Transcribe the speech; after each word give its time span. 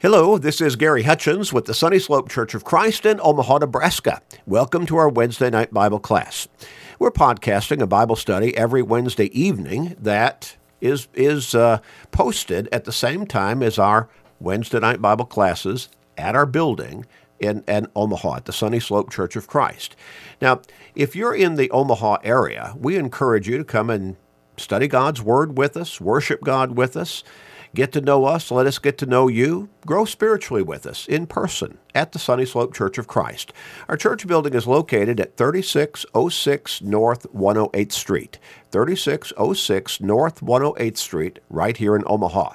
Hello, 0.00 0.38
this 0.38 0.60
is 0.60 0.76
Gary 0.76 1.02
Hutchins 1.02 1.52
with 1.52 1.64
the 1.64 1.74
Sunny 1.74 1.98
Slope 1.98 2.28
Church 2.28 2.54
of 2.54 2.62
Christ 2.62 3.04
in 3.04 3.18
Omaha, 3.20 3.58
Nebraska. 3.58 4.22
Welcome 4.46 4.86
to 4.86 4.96
our 4.96 5.08
Wednesday 5.08 5.50
night 5.50 5.74
Bible 5.74 5.98
class. 5.98 6.46
We're 7.00 7.10
podcasting 7.10 7.82
a 7.82 7.86
Bible 7.88 8.14
study 8.14 8.56
every 8.56 8.80
Wednesday 8.80 9.24
evening 9.36 9.96
that 9.98 10.56
is 10.80 11.08
is 11.14 11.52
uh, 11.52 11.80
posted 12.12 12.68
at 12.70 12.84
the 12.84 12.92
same 12.92 13.26
time 13.26 13.60
as 13.60 13.76
our 13.76 14.08
Wednesday 14.38 14.78
night 14.78 15.02
Bible 15.02 15.24
classes 15.24 15.88
at 16.16 16.36
our 16.36 16.46
building 16.46 17.04
in, 17.40 17.64
in 17.66 17.88
Omaha 17.96 18.36
at 18.36 18.44
the 18.44 18.52
Sunny 18.52 18.78
Slope 18.78 19.10
Church 19.10 19.34
of 19.34 19.48
Christ. 19.48 19.96
Now, 20.40 20.60
if 20.94 21.16
you're 21.16 21.34
in 21.34 21.56
the 21.56 21.72
Omaha 21.72 22.18
area, 22.22 22.72
we 22.78 22.94
encourage 22.94 23.48
you 23.48 23.58
to 23.58 23.64
come 23.64 23.90
and 23.90 24.14
study 24.56 24.86
God's 24.86 25.20
Word 25.20 25.58
with 25.58 25.76
us, 25.76 26.00
worship 26.00 26.42
God 26.44 26.76
with 26.76 26.96
us. 26.96 27.24
Get 27.74 27.92
to 27.92 28.00
know 28.00 28.24
us, 28.24 28.50
let 28.50 28.66
us 28.66 28.78
get 28.78 28.98
to 28.98 29.06
know 29.06 29.28
you, 29.28 29.68
grow 29.86 30.04
spiritually 30.04 30.62
with 30.62 30.86
us 30.86 31.06
in 31.06 31.26
person 31.26 31.78
at 31.94 32.12
the 32.12 32.18
Sunny 32.18 32.46
Slope 32.46 32.74
Church 32.74 32.98
of 32.98 33.06
Christ. 33.06 33.52
Our 33.88 33.96
church 33.96 34.26
building 34.26 34.54
is 34.54 34.66
located 34.66 35.20
at 35.20 35.36
3606 35.36 36.82
North 36.82 37.26
108th 37.32 37.92
Street. 37.92 38.38
3606 38.70 40.00
North 40.00 40.40
108th 40.40 40.96
Street, 40.96 41.38
right 41.50 41.76
here 41.76 41.94
in 41.94 42.04
Omaha. 42.06 42.54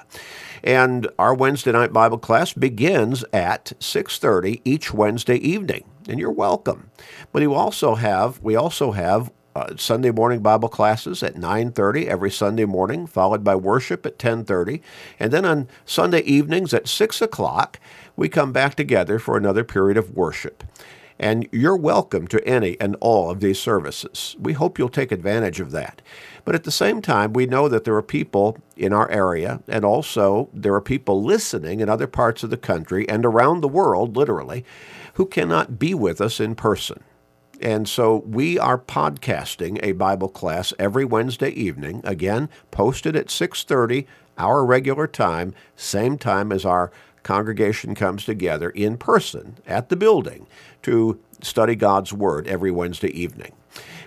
And 0.62 1.08
our 1.18 1.34
Wednesday 1.34 1.72
night 1.72 1.92
Bible 1.92 2.18
class 2.18 2.52
begins 2.52 3.24
at 3.32 3.72
6:30 3.78 4.62
each 4.64 4.94
Wednesday 4.94 5.36
evening, 5.36 5.84
and 6.08 6.18
you're 6.18 6.32
welcome. 6.32 6.90
But 7.32 7.42
you 7.42 7.54
also 7.54 7.96
have 7.96 8.40
we 8.42 8.56
also 8.56 8.92
have 8.92 9.30
uh, 9.54 9.74
Sunday 9.76 10.10
morning 10.10 10.40
Bible 10.40 10.68
classes 10.68 11.22
at 11.22 11.36
9:30 11.36 12.06
every 12.06 12.30
Sunday 12.30 12.64
morning, 12.64 13.06
followed 13.06 13.44
by 13.44 13.54
worship 13.54 14.04
at 14.04 14.18
10:30, 14.18 14.80
and 15.20 15.32
then 15.32 15.44
on 15.44 15.68
Sunday 15.84 16.20
evenings 16.20 16.74
at 16.74 16.88
6 16.88 17.22
o'clock 17.22 17.78
we 18.16 18.28
come 18.28 18.52
back 18.52 18.74
together 18.74 19.18
for 19.18 19.36
another 19.36 19.64
period 19.64 19.96
of 19.96 20.16
worship. 20.16 20.64
And 21.18 21.48
you're 21.52 21.76
welcome 21.76 22.26
to 22.28 22.46
any 22.46 22.78
and 22.80 22.96
all 23.00 23.30
of 23.30 23.38
these 23.40 23.60
services. 23.60 24.34
We 24.38 24.54
hope 24.54 24.78
you'll 24.78 24.88
take 24.88 25.12
advantage 25.12 25.60
of 25.60 25.70
that. 25.70 26.02
But 26.44 26.56
at 26.56 26.64
the 26.64 26.72
same 26.72 27.00
time, 27.00 27.32
we 27.32 27.46
know 27.46 27.68
that 27.68 27.84
there 27.84 27.94
are 27.94 28.02
people 28.02 28.58
in 28.76 28.92
our 28.92 29.08
area, 29.10 29.60
and 29.68 29.84
also 29.84 30.48
there 30.52 30.74
are 30.74 30.80
people 30.80 31.22
listening 31.22 31.78
in 31.78 31.88
other 31.88 32.08
parts 32.08 32.42
of 32.42 32.50
the 32.50 32.56
country 32.56 33.08
and 33.08 33.24
around 33.24 33.60
the 33.60 33.68
world, 33.68 34.16
literally, 34.16 34.64
who 35.14 35.24
cannot 35.24 35.78
be 35.78 35.94
with 35.94 36.20
us 36.20 36.40
in 36.40 36.56
person. 36.56 37.02
And 37.64 37.88
so 37.88 38.22
we 38.26 38.58
are 38.58 38.76
podcasting 38.76 39.80
a 39.82 39.92
Bible 39.92 40.28
class 40.28 40.74
every 40.78 41.06
Wednesday 41.06 41.48
evening, 41.48 42.02
again, 42.04 42.50
posted 42.70 43.16
at 43.16 43.30
6:30 43.30 44.06
our 44.36 44.66
regular 44.66 45.06
time, 45.06 45.54
same 45.74 46.18
time 46.18 46.52
as 46.52 46.66
our 46.66 46.92
congregation 47.22 47.94
comes 47.94 48.26
together 48.26 48.68
in 48.68 48.98
person 48.98 49.56
at 49.66 49.88
the 49.88 49.96
building 49.96 50.46
to 50.82 51.18
study 51.40 51.74
God's 51.74 52.12
word 52.12 52.46
every 52.46 52.70
Wednesday 52.70 53.08
evening. 53.08 53.52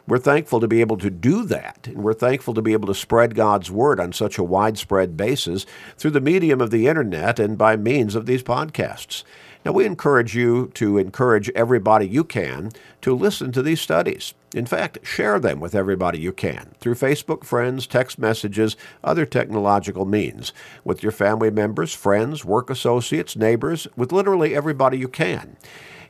We're 0.08 0.20
thankful 0.20 0.60
to 0.60 0.68
be 0.68 0.80
able 0.80 0.98
to 0.98 1.10
do 1.10 1.44
that, 1.46 1.88
and 1.88 2.04
we're 2.04 2.14
thankful 2.14 2.54
to 2.54 2.62
be 2.62 2.74
able 2.74 2.88
to 2.88 2.94
spread 2.94 3.34
God's 3.34 3.72
word 3.72 4.00
on 4.00 4.14
such 4.14 4.38
a 4.38 4.44
widespread 4.44 5.18
basis 5.18 5.66
through 5.98 6.12
the 6.12 6.22
medium 6.22 6.62
of 6.62 6.70
the 6.70 6.88
internet 6.88 7.40
and 7.40 7.58
by 7.58 7.76
means 7.76 8.14
of 8.14 8.28
these 8.28 8.44
podcasts. 8.44 9.24
Now, 9.66 9.72
we 9.74 9.86
encourage 9.86 10.36
you 10.36 10.72
to 10.76 10.98
encourage 10.98 11.50
everybody 11.50 12.08
you 12.08 12.24
can 12.24 12.72
to 13.02 13.16
listen 13.16 13.52
to 13.52 13.62
these 13.62 13.82
studies. 13.82 14.34
In 14.54 14.66
fact, 14.66 15.00
share 15.06 15.40
them 15.40 15.60
with 15.60 15.76
everybody 15.76 16.20
you 16.20 16.32
can 16.32 16.74
through 16.80 16.96
Facebook 16.96 17.44
friends, 17.44 17.86
text 17.86 18.18
messages, 18.18 18.78
other 19.04 19.26
technological 19.26 20.06
means, 20.06 20.54
with 20.84 21.04
your 21.04 21.12
family 21.12 21.52
members, 21.52 21.94
friends, 21.94 22.46
work 22.46 22.70
associates, 22.70 23.36
neighbors, 23.36 23.88
with 23.98 24.12
literally 24.12 24.56
everybody 24.56 24.98
you 24.98 25.10
can. 25.10 25.58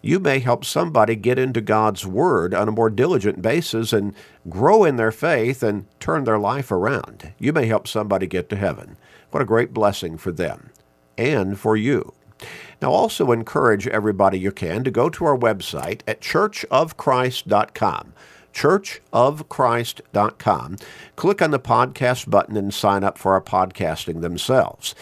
You 0.02 0.20
may 0.20 0.40
help 0.40 0.64
somebody 0.64 1.16
get 1.16 1.40
into 1.40 1.60
God's 1.60 2.06
Word 2.06 2.54
on 2.54 2.68
a 2.68 2.72
more 2.72 2.90
diligent 2.90 3.42
basis 3.42 3.92
and 3.92 4.14
grow 4.48 4.84
in 4.84 4.96
their 4.98 5.12
faith 5.12 5.64
and 5.64 5.86
turn 6.00 6.24
their 6.24 6.38
life 6.38 6.72
around. 6.72 7.34
You 7.40 7.52
may 7.52 7.66
help 7.66 7.88
somebody 7.88 8.28
get 8.28 8.50
to 8.50 8.56
heaven. 8.56 8.98
What 9.32 9.42
a 9.42 9.46
great 9.46 9.74
blessing 9.74 10.18
for 10.18 10.32
them 10.32 10.70
and 11.18 11.60
for 11.60 11.76
you. 11.76 12.14
Now, 12.82 12.92
also 12.92 13.32
encourage 13.32 13.88
everybody 13.88 14.38
you 14.38 14.52
can 14.52 14.84
to 14.84 14.92
go 14.92 15.10
to 15.10 15.26
our 15.26 15.38
website 15.38 16.02
at 16.08 16.22
churchofchrist.com. 16.22 18.14
Churchofchrist.com. 18.54 20.78
Click 21.16 21.42
on 21.42 21.52
the 21.52 21.60
podcast 21.60 22.30
button 22.30 22.58
and 22.58 22.74
sign 22.74 23.04
up 23.04 23.18
for 23.18 23.34
our 23.34 23.42
podcasting 23.42 24.22
themselves. 24.22 24.94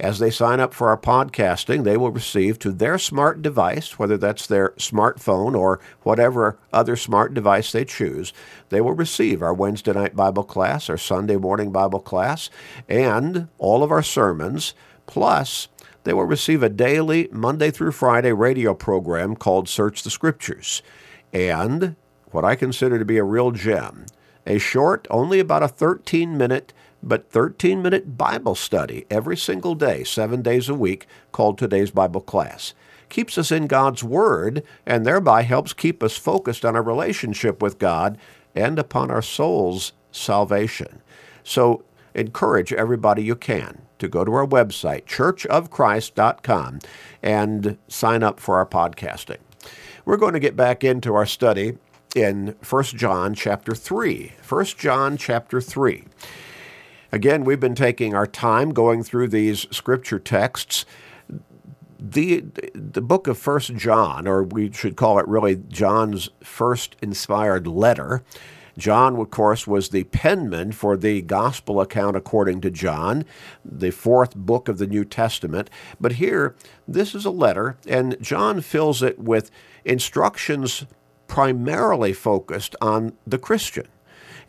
As 0.00 0.20
they 0.20 0.30
sign 0.30 0.60
up 0.60 0.72
for 0.72 0.90
our 0.90 0.96
podcasting, 0.96 1.82
they 1.82 1.96
will 1.96 2.12
receive 2.12 2.60
to 2.60 2.70
their 2.70 2.98
smart 2.98 3.42
device, 3.42 3.98
whether 3.98 4.16
that's 4.16 4.46
their 4.46 4.68
smartphone 4.70 5.58
or 5.58 5.80
whatever 6.02 6.56
other 6.72 6.94
smart 6.94 7.34
device 7.34 7.72
they 7.72 7.84
choose, 7.84 8.32
they 8.68 8.80
will 8.80 8.92
receive 8.92 9.42
our 9.42 9.52
Wednesday 9.52 9.92
night 9.92 10.14
Bible 10.14 10.44
class, 10.44 10.88
our 10.88 10.96
Sunday 10.96 11.36
morning 11.36 11.72
Bible 11.72 11.98
class, 11.98 12.48
and 12.88 13.48
all 13.58 13.82
of 13.82 13.90
our 13.90 14.04
sermons, 14.04 14.72
plus 15.06 15.66
they 16.08 16.14
will 16.14 16.24
receive 16.24 16.62
a 16.62 16.70
daily, 16.70 17.28
Monday 17.32 17.70
through 17.70 17.92
Friday 17.92 18.32
radio 18.32 18.72
program 18.72 19.36
called 19.36 19.68
Search 19.68 20.02
the 20.02 20.08
Scriptures. 20.08 20.82
And 21.34 21.96
what 22.30 22.46
I 22.46 22.54
consider 22.54 22.98
to 22.98 23.04
be 23.04 23.18
a 23.18 23.24
real 23.24 23.50
gem, 23.50 24.06
a 24.46 24.56
short, 24.56 25.06
only 25.10 25.38
about 25.38 25.62
a 25.62 25.68
13 25.68 26.38
minute, 26.38 26.72
but 27.02 27.30
13 27.30 27.82
minute 27.82 28.16
Bible 28.16 28.54
study 28.54 29.04
every 29.10 29.36
single 29.36 29.74
day, 29.74 30.02
seven 30.02 30.40
days 30.40 30.70
a 30.70 30.74
week, 30.74 31.06
called 31.30 31.58
Today's 31.58 31.90
Bible 31.90 32.22
Class. 32.22 32.72
Keeps 33.10 33.36
us 33.36 33.52
in 33.52 33.66
God's 33.66 34.02
Word 34.02 34.62
and 34.86 35.04
thereby 35.04 35.42
helps 35.42 35.74
keep 35.74 36.02
us 36.02 36.16
focused 36.16 36.64
on 36.64 36.74
our 36.74 36.82
relationship 36.82 37.60
with 37.60 37.78
God 37.78 38.16
and 38.54 38.78
upon 38.78 39.10
our 39.10 39.20
soul's 39.20 39.92
salvation. 40.10 41.02
So 41.44 41.84
encourage 42.14 42.72
everybody 42.72 43.22
you 43.22 43.36
can 43.36 43.82
to 43.98 44.08
go 44.08 44.24
to 44.24 44.32
our 44.32 44.46
website, 44.46 45.04
churchofchrist.com, 45.04 46.80
and 47.22 47.78
sign 47.88 48.22
up 48.22 48.40
for 48.40 48.56
our 48.56 48.66
podcasting. 48.66 49.38
We're 50.04 50.16
going 50.16 50.34
to 50.34 50.40
get 50.40 50.56
back 50.56 50.84
into 50.84 51.14
our 51.14 51.26
study 51.26 51.78
in 52.14 52.54
1 52.68 52.84
John 52.84 53.34
chapter 53.34 53.74
3. 53.74 54.32
1 54.48 54.64
John 54.78 55.16
chapter 55.16 55.60
3. 55.60 56.04
Again, 57.12 57.44
we've 57.44 57.60
been 57.60 57.74
taking 57.74 58.14
our 58.14 58.26
time 58.26 58.70
going 58.70 59.02
through 59.02 59.28
these 59.28 59.66
scripture 59.70 60.18
texts. 60.18 60.84
The, 61.98 62.44
the 62.74 63.00
book 63.00 63.26
of 63.26 63.38
First 63.38 63.74
John, 63.74 64.28
or 64.28 64.44
we 64.44 64.70
should 64.72 64.96
call 64.96 65.18
it 65.18 65.26
really 65.26 65.56
John's 65.68 66.28
first 66.42 66.96
inspired 67.02 67.66
letter, 67.66 68.22
John, 68.78 69.16
of 69.16 69.30
course, 69.30 69.66
was 69.66 69.88
the 69.88 70.04
penman 70.04 70.72
for 70.72 70.96
the 70.96 71.20
gospel 71.20 71.80
account 71.80 72.16
according 72.16 72.60
to 72.62 72.70
John, 72.70 73.24
the 73.64 73.90
fourth 73.90 74.34
book 74.34 74.68
of 74.68 74.78
the 74.78 74.86
New 74.86 75.04
Testament. 75.04 75.68
But 76.00 76.12
here, 76.12 76.54
this 76.86 77.14
is 77.14 77.24
a 77.24 77.30
letter, 77.30 77.76
and 77.86 78.16
John 78.22 78.60
fills 78.60 79.02
it 79.02 79.18
with 79.18 79.50
instructions 79.84 80.86
primarily 81.26 82.12
focused 82.12 82.76
on 82.80 83.12
the 83.26 83.38
Christian. 83.38 83.88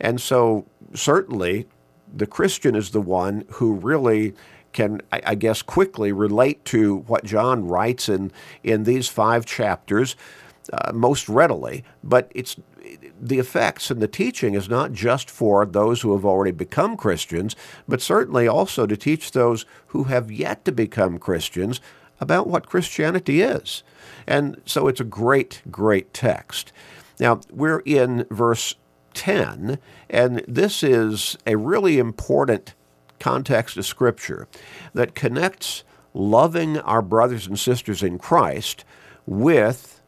And 0.00 0.20
so, 0.20 0.64
certainly, 0.94 1.66
the 2.12 2.26
Christian 2.26 2.74
is 2.74 2.90
the 2.90 3.00
one 3.00 3.44
who 3.54 3.74
really 3.74 4.34
can, 4.72 5.02
I 5.12 5.34
guess, 5.34 5.62
quickly 5.62 6.12
relate 6.12 6.64
to 6.66 6.98
what 7.08 7.24
John 7.24 7.66
writes 7.66 8.08
in, 8.08 8.30
in 8.62 8.84
these 8.84 9.08
five 9.08 9.44
chapters 9.44 10.14
uh, 10.72 10.92
most 10.92 11.28
readily. 11.28 11.82
But 12.04 12.30
it's 12.34 12.56
the 13.20 13.38
effects 13.38 13.90
and 13.90 14.00
the 14.00 14.08
teaching 14.08 14.54
is 14.54 14.68
not 14.68 14.92
just 14.92 15.30
for 15.30 15.64
those 15.66 16.00
who 16.00 16.12
have 16.14 16.24
already 16.24 16.52
become 16.52 16.96
Christians, 16.96 17.54
but 17.88 18.00
certainly 18.00 18.48
also 18.48 18.86
to 18.86 18.96
teach 18.96 19.32
those 19.32 19.66
who 19.88 20.04
have 20.04 20.30
yet 20.30 20.64
to 20.64 20.72
become 20.72 21.18
Christians 21.18 21.80
about 22.20 22.46
what 22.46 22.68
Christianity 22.68 23.42
is. 23.42 23.82
And 24.26 24.60
so 24.64 24.88
it's 24.88 25.00
a 25.00 25.04
great, 25.04 25.62
great 25.70 26.12
text. 26.12 26.72
Now, 27.18 27.40
we're 27.50 27.80
in 27.80 28.26
verse 28.30 28.76
10, 29.14 29.78
and 30.08 30.44
this 30.46 30.82
is 30.82 31.36
a 31.46 31.56
really 31.56 31.98
important 31.98 32.74
context 33.18 33.76
of 33.76 33.86
Scripture 33.86 34.48
that 34.94 35.14
connects 35.14 35.84
loving 36.14 36.78
our 36.78 37.02
brothers 37.02 37.46
and 37.46 37.58
sisters 37.58 38.02
in 38.02 38.18
Christ 38.18 38.84
with 39.26 40.00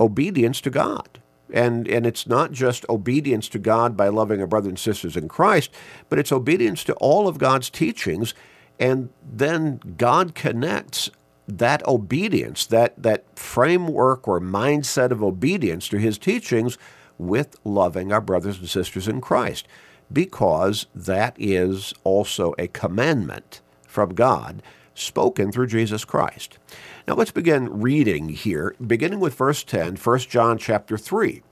obedience 0.00 0.60
to 0.62 0.70
God. 0.70 1.21
And, 1.52 1.86
and 1.86 2.06
it's 2.06 2.26
not 2.26 2.52
just 2.52 2.86
obedience 2.88 3.48
to 3.50 3.58
God 3.58 3.96
by 3.96 4.08
loving 4.08 4.40
our 4.40 4.46
brothers 4.46 4.70
and 4.70 4.78
sisters 4.78 5.16
in 5.16 5.28
Christ, 5.28 5.70
but 6.08 6.18
it's 6.18 6.32
obedience 6.32 6.82
to 6.84 6.94
all 6.94 7.28
of 7.28 7.38
God's 7.38 7.68
teachings. 7.68 8.34
And 8.80 9.10
then 9.22 9.80
God 9.96 10.34
connects 10.34 11.10
that 11.46 11.86
obedience, 11.86 12.66
that, 12.66 13.00
that 13.02 13.24
framework 13.38 14.26
or 14.26 14.40
mindset 14.40 15.10
of 15.10 15.22
obedience 15.22 15.88
to 15.88 15.98
his 15.98 16.16
teachings 16.16 16.78
with 17.18 17.56
loving 17.64 18.12
our 18.12 18.20
brothers 18.20 18.58
and 18.58 18.68
sisters 18.68 19.06
in 19.06 19.20
Christ, 19.20 19.68
because 20.12 20.86
that 20.94 21.36
is 21.38 21.92
also 22.04 22.54
a 22.58 22.68
commandment 22.68 23.60
from 23.86 24.14
God 24.14 24.62
spoken 24.94 25.50
through 25.50 25.66
Jesus 25.66 26.04
Christ. 26.04 26.58
Now 27.06 27.14
let's 27.14 27.30
begin 27.30 27.80
reading 27.80 28.28
here, 28.28 28.74
beginning 28.84 29.20
with 29.20 29.34
verse 29.34 29.64
10, 29.64 29.96
1 29.96 30.18
John 30.20 30.58
chapter 30.58 30.96
3. 30.96 31.42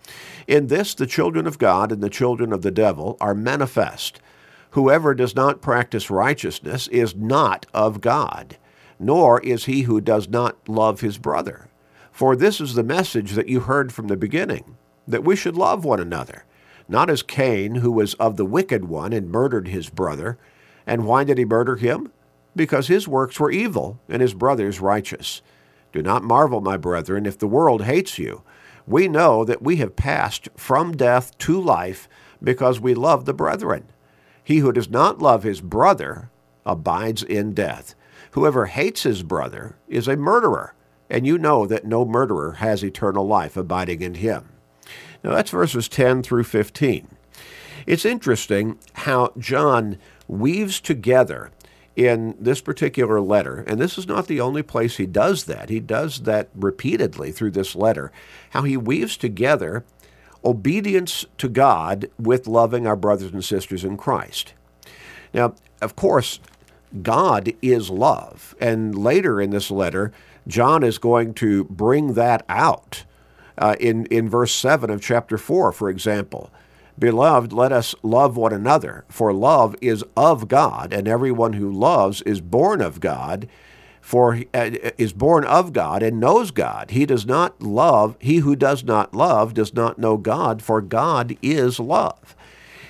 In 0.46 0.66
this 0.66 0.94
the 0.94 1.06
children 1.06 1.46
of 1.46 1.58
God 1.58 1.92
and 1.92 2.02
the 2.02 2.10
children 2.10 2.52
of 2.52 2.62
the 2.62 2.70
devil 2.70 3.16
are 3.20 3.34
manifest. 3.34 4.20
Whoever 4.70 5.14
does 5.14 5.34
not 5.34 5.60
practice 5.60 6.10
righteousness 6.10 6.86
is 6.88 7.16
not 7.16 7.66
of 7.74 8.00
God, 8.00 8.56
nor 8.98 9.40
is 9.40 9.64
he 9.64 9.82
who 9.82 10.00
does 10.00 10.28
not 10.28 10.68
love 10.68 11.00
his 11.00 11.18
brother. 11.18 11.68
For 12.12 12.36
this 12.36 12.60
is 12.60 12.74
the 12.74 12.84
message 12.84 13.32
that 13.32 13.48
you 13.48 13.60
heard 13.60 13.92
from 13.92 14.08
the 14.08 14.16
beginning, 14.16 14.76
that 15.08 15.24
we 15.24 15.34
should 15.34 15.56
love 15.56 15.84
one 15.84 16.00
another, 16.00 16.44
not 16.88 17.10
as 17.10 17.22
Cain, 17.22 17.76
who 17.76 17.90
was 17.90 18.14
of 18.14 18.36
the 18.36 18.44
wicked 18.44 18.84
one 18.84 19.12
and 19.12 19.30
murdered 19.30 19.68
his 19.68 19.88
brother. 19.88 20.38
And 20.86 21.06
why 21.06 21.24
did 21.24 21.38
he 21.38 21.44
murder 21.44 21.76
him? 21.76 22.12
Because 22.56 22.88
his 22.88 23.06
works 23.06 23.38
were 23.38 23.50
evil 23.50 24.00
and 24.08 24.20
his 24.20 24.34
brother's 24.34 24.80
righteous. 24.80 25.42
Do 25.92 26.02
not 26.02 26.22
marvel, 26.22 26.60
my 26.60 26.76
brethren, 26.76 27.26
if 27.26 27.38
the 27.38 27.46
world 27.46 27.84
hates 27.84 28.18
you. 28.18 28.42
We 28.86 29.08
know 29.08 29.44
that 29.44 29.62
we 29.62 29.76
have 29.76 29.96
passed 29.96 30.48
from 30.56 30.96
death 30.96 31.36
to 31.38 31.60
life 31.60 32.08
because 32.42 32.80
we 32.80 32.94
love 32.94 33.24
the 33.24 33.34
brethren. 33.34 33.84
He 34.42 34.58
who 34.58 34.72
does 34.72 34.90
not 34.90 35.20
love 35.20 35.42
his 35.42 35.60
brother 35.60 36.30
abides 36.64 37.22
in 37.22 37.52
death. 37.52 37.94
Whoever 38.32 38.66
hates 38.66 39.02
his 39.02 39.22
brother 39.22 39.76
is 39.88 40.08
a 40.08 40.16
murderer, 40.16 40.74
and 41.08 41.26
you 41.26 41.38
know 41.38 41.66
that 41.66 41.84
no 41.84 42.04
murderer 42.04 42.52
has 42.54 42.84
eternal 42.84 43.26
life 43.26 43.56
abiding 43.56 44.02
in 44.02 44.14
him. 44.14 44.48
Now 45.22 45.32
that's 45.32 45.50
verses 45.50 45.88
10 45.88 46.22
through 46.22 46.44
15. 46.44 47.08
It's 47.86 48.04
interesting 48.04 48.78
how 48.92 49.32
John 49.38 49.98
weaves 50.28 50.80
together 50.80 51.50
in 51.96 52.36
this 52.38 52.60
particular 52.60 53.20
letter, 53.20 53.64
and 53.66 53.80
this 53.80 53.98
is 53.98 54.06
not 54.06 54.26
the 54.26 54.40
only 54.40 54.62
place 54.62 54.96
he 54.96 55.06
does 55.06 55.44
that, 55.44 55.68
he 55.68 55.80
does 55.80 56.20
that 56.20 56.48
repeatedly 56.54 57.32
through 57.32 57.50
this 57.50 57.74
letter, 57.74 58.12
how 58.50 58.62
he 58.62 58.76
weaves 58.76 59.16
together 59.16 59.84
obedience 60.44 61.26
to 61.38 61.48
God 61.48 62.08
with 62.18 62.46
loving 62.46 62.86
our 62.86 62.96
brothers 62.96 63.32
and 63.32 63.44
sisters 63.44 63.84
in 63.84 63.96
Christ. 63.96 64.54
Now, 65.34 65.54
of 65.82 65.96
course, 65.96 66.40
God 67.02 67.52
is 67.62 67.90
love. 67.90 68.54
And 68.60 68.96
later 68.96 69.40
in 69.40 69.50
this 69.50 69.70
letter, 69.70 70.12
John 70.46 70.82
is 70.82 70.98
going 70.98 71.34
to 71.34 71.64
bring 71.64 72.14
that 72.14 72.44
out. 72.48 73.04
Uh, 73.58 73.76
in, 73.78 74.06
in 74.06 74.26
verse 74.26 74.54
7 74.54 74.88
of 74.88 75.02
chapter 75.02 75.36
4, 75.36 75.72
for 75.72 75.90
example. 75.90 76.50
Beloved, 77.00 77.50
let 77.50 77.72
us 77.72 77.94
love 78.02 78.36
one 78.36 78.52
another, 78.52 79.06
for 79.08 79.32
love 79.32 79.74
is 79.80 80.04
of 80.18 80.48
God, 80.48 80.92
and 80.92 81.08
everyone 81.08 81.54
who 81.54 81.72
loves 81.72 82.20
is 82.22 82.42
born 82.42 82.82
of 82.82 83.00
God 83.00 83.48
for 84.02 84.42
uh, 84.52 84.70
is 84.98 85.12
born 85.12 85.44
of 85.44 85.72
God 85.72 86.02
and 86.02 86.20
knows 86.20 86.50
God. 86.50 86.90
He 86.90 87.06
does 87.06 87.24
not 87.24 87.62
love, 87.62 88.16
he 88.20 88.38
who 88.38 88.54
does 88.54 88.84
not 88.84 89.14
love 89.14 89.54
does 89.54 89.72
not 89.72 89.98
know 89.98 90.18
God, 90.18 90.60
for 90.62 90.82
God 90.82 91.36
is 91.40 91.80
love. 91.80 92.36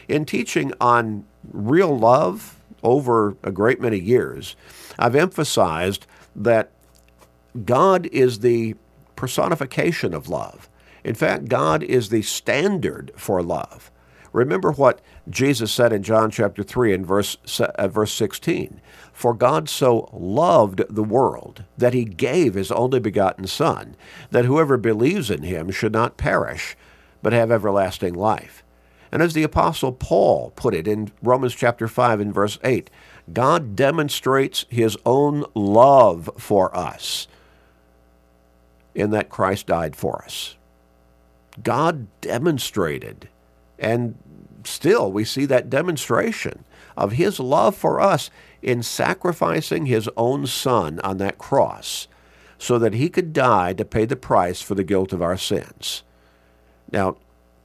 In 0.08 0.24
teaching 0.24 0.72
on 0.80 1.24
real 1.52 1.96
love 1.96 2.60
over 2.82 3.36
a 3.44 3.52
great 3.52 3.80
many 3.80 3.98
years, 3.98 4.56
I've 4.98 5.14
emphasized 5.14 6.06
that 6.34 6.72
God 7.64 8.06
is 8.06 8.40
the 8.40 8.74
personification 9.14 10.14
of 10.14 10.28
love. 10.28 10.68
In 11.04 11.14
fact, 11.14 11.48
God 11.48 11.82
is 11.84 12.08
the 12.08 12.22
standard 12.22 13.12
for 13.14 13.42
love. 13.42 13.90
Remember 14.32 14.70
what 14.70 15.00
Jesus 15.28 15.72
said 15.72 15.92
in 15.92 16.02
John 16.02 16.30
chapter 16.30 16.62
3 16.62 16.94
and 16.94 17.06
verse, 17.06 17.36
uh, 17.60 17.88
verse 17.88 18.12
16. 18.12 18.80
For 19.12 19.34
God 19.34 19.68
so 19.68 20.08
loved 20.12 20.82
the 20.88 21.04
world 21.04 21.64
that 21.76 21.94
he 21.94 22.04
gave 22.04 22.54
his 22.54 22.70
only 22.70 23.00
begotten 23.00 23.46
Son, 23.46 23.96
that 24.30 24.44
whoever 24.44 24.76
believes 24.76 25.30
in 25.30 25.42
him 25.42 25.70
should 25.70 25.92
not 25.92 26.16
perish, 26.16 26.76
but 27.22 27.32
have 27.32 27.50
everlasting 27.50 28.14
life. 28.14 28.62
And 29.12 29.22
as 29.22 29.34
the 29.34 29.42
Apostle 29.42 29.92
Paul 29.92 30.52
put 30.54 30.74
it 30.74 30.86
in 30.86 31.10
Romans 31.22 31.54
chapter 31.54 31.88
5 31.88 32.20
and 32.20 32.32
verse 32.32 32.58
8, 32.62 32.88
God 33.32 33.74
demonstrates 33.74 34.64
his 34.68 34.96
own 35.04 35.44
love 35.54 36.30
for 36.38 36.74
us 36.76 37.26
in 38.94 39.10
that 39.10 39.28
Christ 39.28 39.66
died 39.66 39.96
for 39.96 40.22
us. 40.24 40.56
God 41.62 42.06
demonstrated 42.20 43.28
and 43.80 44.14
still, 44.64 45.10
we 45.10 45.24
see 45.24 45.46
that 45.46 45.70
demonstration 45.70 46.64
of 46.96 47.12
his 47.12 47.40
love 47.40 47.74
for 47.74 48.00
us 48.00 48.30
in 48.62 48.82
sacrificing 48.82 49.86
his 49.86 50.08
own 50.16 50.46
son 50.46 51.00
on 51.00 51.16
that 51.16 51.38
cross 51.38 52.06
so 52.58 52.78
that 52.78 52.92
he 52.92 53.08
could 53.08 53.32
die 53.32 53.72
to 53.72 53.84
pay 53.84 54.04
the 54.04 54.16
price 54.16 54.60
for 54.60 54.74
the 54.74 54.84
guilt 54.84 55.14
of 55.14 55.22
our 55.22 55.38
sins. 55.38 56.02
Now, 56.92 57.16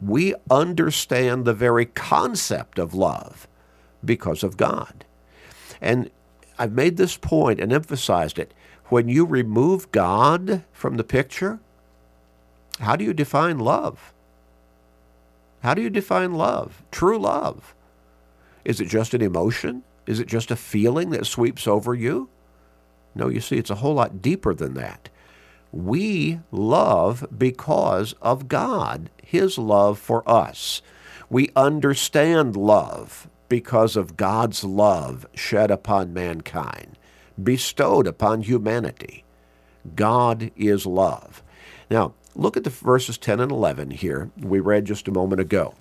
we 0.01 0.33
understand 0.49 1.43
the 1.43 1.53
very 1.53 1.85
concept 1.85 2.79
of 2.79 2.93
love 2.93 3.47
because 4.03 4.43
of 4.43 4.55
God. 4.55 5.03
And 5.81 6.09
I've 6.57 6.71
made 6.71 6.95
this 6.95 7.17
point 7.17 7.59
and 7.59 7.73
emphasized 7.73 8.39
it. 8.39 8.53
When 8.85 9.09
you 9.09 9.25
remove 9.25 9.91
God 9.91 10.63
from 10.71 10.95
the 10.95 11.03
picture, 11.03 11.59
how 12.79 12.95
do 12.95 13.03
you 13.03 13.13
define 13.13 13.59
love? 13.59 14.13
How 15.61 15.73
do 15.73 15.81
you 15.81 15.89
define 15.89 16.33
love? 16.33 16.83
True 16.91 17.17
love. 17.17 17.75
Is 18.63 18.81
it 18.81 18.87
just 18.87 19.13
an 19.13 19.21
emotion? 19.21 19.83
Is 20.05 20.19
it 20.19 20.27
just 20.27 20.51
a 20.51 20.55
feeling 20.55 21.09
that 21.11 21.25
sweeps 21.25 21.67
over 21.67 21.93
you? 21.93 22.29
No, 23.15 23.29
you 23.29 23.39
see, 23.41 23.57
it's 23.57 23.69
a 23.69 23.75
whole 23.75 23.95
lot 23.95 24.21
deeper 24.21 24.53
than 24.53 24.73
that. 24.75 25.09
We 25.71 26.39
love 26.51 27.25
because 27.35 28.13
of 28.21 28.47
God, 28.47 29.09
His 29.23 29.57
love 29.57 29.99
for 29.99 30.27
us. 30.29 30.81
We 31.29 31.49
understand 31.55 32.55
love 32.55 33.27
because 33.49 33.95
of 33.95 34.17
God's 34.17 34.63
love 34.63 35.25
shed 35.33 35.71
upon 35.71 36.13
mankind, 36.13 36.97
bestowed 37.41 38.07
upon 38.07 38.43
humanity. 38.43 39.23
God 39.95 40.51
is 40.55 40.85
love. 40.85 41.43
Now, 41.89 42.13
Look 42.35 42.57
at 42.57 42.65
the 42.65 42.69
verses 42.69 43.17
10 43.17 43.39
and 43.39 43.51
11 43.51 43.91
here 43.91 44.29
we 44.37 44.59
read 44.59 44.85
just 44.85 45.07
a 45.07 45.11
moment 45.11 45.39
ago. 45.39 45.73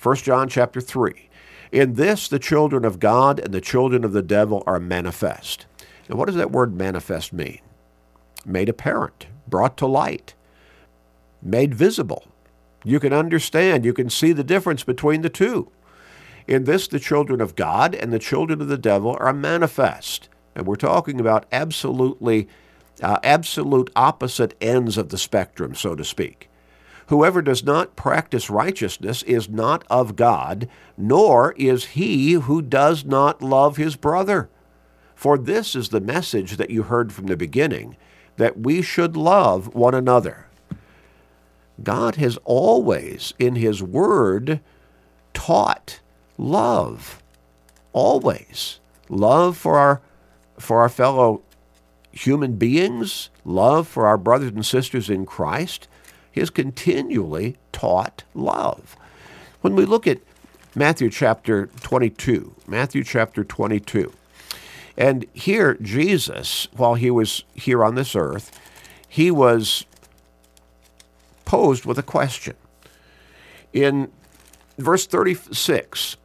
1 0.00 0.16
John 0.16 0.48
chapter 0.48 0.80
3. 0.80 1.28
In 1.72 1.94
this 1.94 2.28
the 2.28 2.38
children 2.38 2.84
of 2.84 3.00
God 3.00 3.40
and 3.40 3.52
the 3.52 3.60
children 3.60 4.04
of 4.04 4.12
the 4.12 4.22
devil 4.22 4.62
are 4.66 4.78
manifest. 4.78 5.66
And 6.08 6.16
what 6.16 6.26
does 6.26 6.36
that 6.36 6.52
word 6.52 6.76
manifest 6.76 7.32
mean? 7.32 7.60
Made 8.46 8.68
apparent, 8.68 9.26
brought 9.48 9.76
to 9.78 9.86
light, 9.86 10.34
made 11.42 11.74
visible. 11.74 12.24
You 12.84 13.00
can 13.00 13.12
understand, 13.12 13.84
you 13.84 13.92
can 13.92 14.10
see 14.10 14.32
the 14.32 14.44
difference 14.44 14.84
between 14.84 15.22
the 15.22 15.28
two. 15.28 15.70
In 16.46 16.64
this, 16.64 16.88
the 16.88 16.98
children 16.98 17.40
of 17.40 17.54
God 17.54 17.94
and 17.94 18.12
the 18.12 18.18
children 18.18 18.60
of 18.60 18.68
the 18.68 18.78
devil 18.78 19.16
are 19.20 19.32
manifest. 19.32 20.28
And 20.54 20.66
we're 20.66 20.76
talking 20.76 21.20
about 21.20 21.46
absolutely 21.52 22.48
uh, 23.02 23.18
absolute 23.22 23.90
opposite 23.96 24.54
ends 24.60 24.96
of 24.96 25.08
the 25.08 25.18
spectrum, 25.18 25.74
so 25.74 25.94
to 25.94 26.04
speak. 26.04 26.48
Whoever 27.08 27.42
does 27.42 27.64
not 27.64 27.96
practice 27.96 28.48
righteousness 28.48 29.24
is 29.24 29.48
not 29.48 29.84
of 29.90 30.14
God, 30.14 30.68
nor 30.96 31.52
is 31.54 31.86
he 31.86 32.34
who 32.34 32.62
does 32.62 33.04
not 33.04 33.42
love 33.42 33.76
his 33.76 33.96
brother. 33.96 34.48
For 35.16 35.36
this 35.36 35.74
is 35.74 35.88
the 35.88 36.00
message 36.00 36.56
that 36.56 36.70
you 36.70 36.84
heard 36.84 37.12
from 37.12 37.26
the 37.26 37.36
beginning, 37.36 37.96
that 38.36 38.60
we 38.60 38.80
should 38.80 39.16
love 39.16 39.74
one 39.74 39.94
another. 39.94 40.46
God 41.82 42.14
has 42.14 42.38
always, 42.44 43.34
in 43.38 43.56
his 43.56 43.82
word, 43.82 44.60
taught 45.34 46.00
love. 46.38 47.22
Always. 47.92 48.78
Love 49.08 49.56
for 49.56 49.76
our, 49.78 50.00
for 50.58 50.80
our 50.80 50.88
fellow 50.88 51.42
human 52.12 52.56
beings, 52.56 53.30
love 53.44 53.86
for 53.86 54.06
our 54.06 54.18
brothers 54.18 54.52
and 54.52 54.64
sisters 54.64 55.08
in 55.08 55.26
Christ, 55.26 55.88
he 56.30 56.40
has 56.40 56.50
continually 56.50 57.56
taught 57.72 58.24
love. 58.34 58.96
When 59.60 59.74
we 59.74 59.84
look 59.84 60.06
at 60.06 60.20
Matthew 60.74 61.10
chapter 61.10 61.66
22, 61.80 62.54
Matthew 62.66 63.04
chapter 63.04 63.44
22, 63.44 64.12
and 64.96 65.26
here 65.32 65.74
Jesus, 65.80 66.68
while 66.76 66.94
he 66.94 67.10
was 67.10 67.44
here 67.54 67.84
on 67.84 67.94
this 67.94 68.14
earth, 68.14 68.58
he 69.08 69.30
was 69.30 69.86
posed 71.44 71.84
with 71.84 71.98
a 71.98 72.02
question. 72.02 72.54
In 73.72 74.10
verse 74.78 75.06
36, 75.06 76.16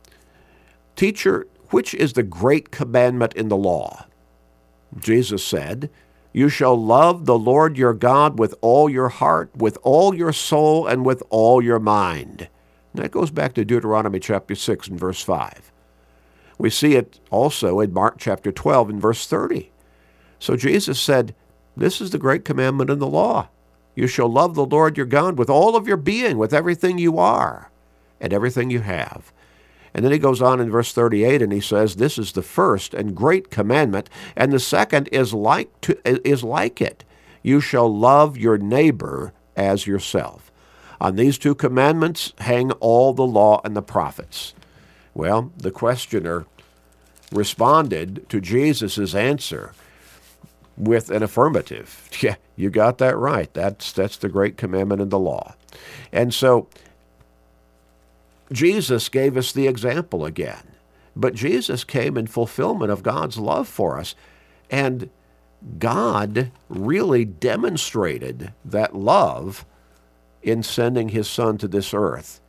Teacher, 0.95 1.47
which 1.71 1.93
is 1.93 2.13
the 2.13 2.23
great 2.23 2.71
commandment 2.71 3.33
in 3.33 3.49
the 3.49 3.57
law? 3.57 4.05
Jesus 4.97 5.45
said, 5.45 5.89
You 6.33 6.49
shall 6.49 6.75
love 6.75 7.25
the 7.25 7.37
Lord 7.37 7.77
your 7.77 7.93
God 7.93 8.39
with 8.39 8.55
all 8.61 8.89
your 8.89 9.09
heart, 9.09 9.55
with 9.55 9.77
all 9.83 10.15
your 10.15 10.33
soul, 10.33 10.87
and 10.87 11.05
with 11.05 11.21
all 11.29 11.61
your 11.61 11.79
mind. 11.79 12.49
And 12.93 13.03
that 13.03 13.11
goes 13.11 13.31
back 13.31 13.53
to 13.53 13.65
Deuteronomy 13.65 14.19
chapter 14.19 14.55
6 14.55 14.87
and 14.87 14.99
verse 14.99 15.21
5. 15.21 15.71
We 16.57 16.69
see 16.69 16.95
it 16.95 17.19
also 17.29 17.79
in 17.79 17.93
Mark 17.93 18.15
chapter 18.17 18.51
12 18.51 18.89
and 18.89 19.01
verse 19.01 19.27
30. 19.27 19.71
So 20.39 20.55
Jesus 20.55 20.99
said, 20.99 21.35
This 21.75 21.99
is 21.99 22.11
the 22.11 22.17
great 22.17 22.45
commandment 22.45 22.89
in 22.89 22.99
the 22.99 23.07
law. 23.07 23.49
You 23.95 24.07
shall 24.07 24.29
love 24.29 24.55
the 24.55 24.65
Lord 24.65 24.97
your 24.97 25.05
God 25.05 25.37
with 25.37 25.49
all 25.49 25.75
of 25.75 25.87
your 25.87 25.97
being, 25.97 26.37
with 26.37 26.53
everything 26.53 26.97
you 26.97 27.17
are, 27.17 27.71
and 28.19 28.33
everything 28.33 28.69
you 28.69 28.81
have. 28.81 29.31
And 29.95 30.03
then 30.03 30.11
he 30.11 30.19
goes 30.19 30.41
on 30.41 30.59
in 30.59 30.69
verse 30.69 30.91
38 30.91 31.41
and 31.41 31.53
he 31.53 31.61
says, 31.61 31.95
This 31.95 32.17
is 32.17 32.33
the 32.33 32.43
first 32.43 32.93
and 32.93 33.15
great 33.15 33.49
commandment, 33.49 34.09
and 34.35 34.51
the 34.51 34.59
second 34.59 35.07
is 35.07 35.33
like, 35.33 35.69
to, 35.81 35.97
is 36.27 36.43
like 36.43 36.81
it. 36.81 37.05
You 37.41 37.61
shall 37.61 37.87
love 37.95 38.37
your 38.37 38.57
neighbor 38.57 39.31
as 39.55 39.87
yourself. 39.87 40.51
On 40.99 41.15
these 41.15 41.37
two 41.37 41.55
commandments 41.55 42.33
hang 42.39 42.71
all 42.73 43.13
the 43.13 43.25
law 43.25 43.61
and 43.63 43.73
the 43.73 43.81
prophets. 43.81 44.53
Well, 45.13 45.53
the 45.55 45.71
questioner 45.71 46.45
responded 47.31 48.27
to 48.27 48.41
Jesus' 48.41 49.15
answer 49.15 49.73
with 50.77 51.09
an 51.09 51.23
affirmative. 51.23 52.09
Yeah, 52.21 52.35
you 52.55 52.69
got 52.69 52.97
that 52.97 53.17
right. 53.17 53.53
That's, 53.53 53.91
that's 53.91 54.17
the 54.17 54.29
great 54.29 54.57
commandment 54.57 55.01
in 55.01 55.09
the 55.09 55.19
law. 55.19 55.53
And 56.11 56.33
so 56.33 56.67
Jesus 58.51 59.09
gave 59.09 59.37
us 59.37 59.51
the 59.51 59.67
example 59.67 60.25
again. 60.25 60.75
But 61.15 61.33
Jesus 61.33 61.83
came 61.83 62.17
in 62.17 62.27
fulfillment 62.27 62.91
of 62.91 63.03
God's 63.03 63.37
love 63.37 63.67
for 63.67 63.97
us. 63.97 64.15
And 64.69 65.09
God 65.79 66.51
really 66.69 67.25
demonstrated 67.25 68.53
that 68.63 68.95
love 68.95 69.65
in 70.43 70.61
sending 70.61 71.09
his 71.09 71.27
Son 71.27 71.57
to 71.57 71.67
this 71.67 71.93
earth 71.93 72.41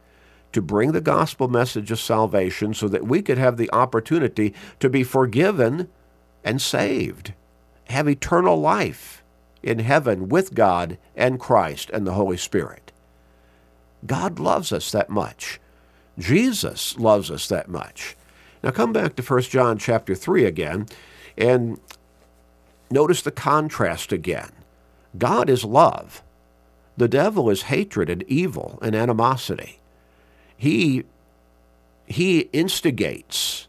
to 0.53 0.63
bring 0.63 0.93
the 0.93 1.01
gospel 1.01 1.49
message 1.49 1.91
of 1.91 2.01
salvation 2.01 2.73
so 2.73 2.89
that 2.89 3.07
we 3.07 3.23
could 3.23 3.39
have 3.39 3.57
the 3.57 3.71
opportunity 3.73 4.55
to 4.81 4.89
be 4.89 5.03
forgiven 5.03 5.89
and 6.45 6.63
saved, 6.63 7.35
have 7.89 8.09
eternal 8.09 8.59
life 8.59 9.23
in 9.63 9.81
heaven 9.81 10.29
with 10.29 10.55
God 10.55 10.99
and 11.15 11.41
Christ 11.41 11.91
and 11.91 12.07
the 12.07 12.15
Holy 12.15 12.37
Spirit. 12.37 12.93
God 14.07 14.39
loves 14.39 14.73
us 14.73 14.91
that 14.93 15.11
much. 15.11 15.61
Jesus 16.19 16.99
loves 16.99 17.31
us 17.31 17.49
that 17.49 17.69
much. 17.69 18.17
Now 18.63 18.71
come 18.71 18.93
back 18.93 19.17
to 19.17 19.23
1 19.23 19.43
John 19.43 19.79
chapter 19.79 20.15
3 20.15 20.45
again 20.45 20.87
and 21.37 21.79
notice 22.91 23.23
the 23.23 23.31
contrast 23.31 24.13
again. 24.13 24.51
God 25.19 25.49
is 25.49 25.65
love. 25.65 26.23
The 26.97 27.09
devil 27.09 27.51
is 27.51 27.63
hatred 27.63 28.09
and 28.09 28.23
evil 28.25 28.79
and 28.81 28.95
animosity. 28.95 29.81
He, 30.57 31.05
he 32.07 32.41
instigates 32.53 33.69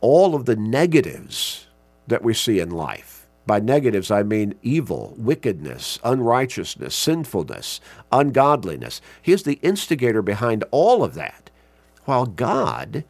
all 0.00 0.34
of 0.34 0.44
the 0.44 0.56
negatives 0.56 1.66
that 2.06 2.22
we 2.22 2.34
see 2.34 2.60
in 2.60 2.70
life. 2.70 3.19
By 3.46 3.58
negatives, 3.58 4.10
I 4.10 4.22
mean 4.22 4.54
evil, 4.62 5.14
wickedness, 5.16 5.98
unrighteousness, 6.04 6.94
sinfulness, 6.94 7.80
ungodliness. 8.12 9.00
He 9.20 9.32
is 9.32 9.42
the 9.42 9.58
instigator 9.62 10.22
behind 10.22 10.64
all 10.70 11.02
of 11.02 11.14
that, 11.14 11.50
while 12.04 12.26
God 12.26 13.04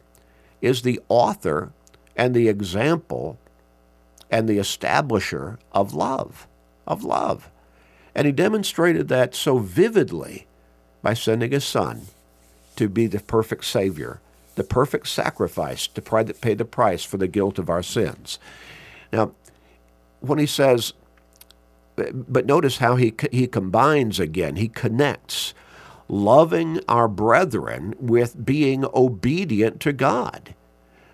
is 0.62 0.82
the 0.82 1.00
author 1.08 1.72
and 2.16 2.34
the 2.34 2.48
example 2.48 3.38
and 4.30 4.48
the 4.48 4.58
establisher 4.58 5.58
of 5.72 5.94
love, 5.94 6.46
of 6.86 7.02
love. 7.02 7.50
And 8.14 8.26
he 8.26 8.32
demonstrated 8.32 9.08
that 9.08 9.34
so 9.34 9.58
vividly 9.58 10.46
by 11.02 11.14
sending 11.14 11.50
his 11.50 11.64
son 11.64 12.02
to 12.76 12.88
be 12.88 13.06
the 13.06 13.20
perfect 13.20 13.64
Savior, 13.64 14.20
the 14.54 14.64
perfect 14.64 15.08
sacrifice 15.08 15.86
to 15.86 16.02
pay 16.02 16.54
the 16.54 16.64
price 16.64 17.04
for 17.04 17.16
the 17.16 17.28
guilt 17.28 17.58
of 17.58 17.70
our 17.70 17.82
sins. 17.82 18.38
Now, 19.12 19.32
when 20.20 20.38
he 20.38 20.46
says, 20.46 20.92
but 21.96 22.46
notice 22.46 22.78
how 22.78 22.96
he, 22.96 23.14
he 23.30 23.46
combines 23.46 24.18
again, 24.18 24.56
he 24.56 24.68
connects 24.68 25.52
loving 26.08 26.80
our 26.88 27.08
brethren 27.08 27.94
with 27.98 28.44
being 28.44 28.84
obedient 28.94 29.80
to 29.80 29.92
God. 29.92 30.54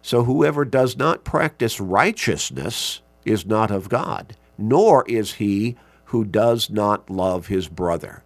So 0.00 0.24
whoever 0.24 0.64
does 0.64 0.96
not 0.96 1.24
practice 1.24 1.80
righteousness 1.80 3.00
is 3.24 3.44
not 3.44 3.70
of 3.70 3.88
God, 3.88 4.36
nor 4.56 5.04
is 5.08 5.34
he 5.34 5.76
who 6.06 6.24
does 6.24 6.70
not 6.70 7.10
love 7.10 7.48
his 7.48 7.68
brother. 7.68 8.22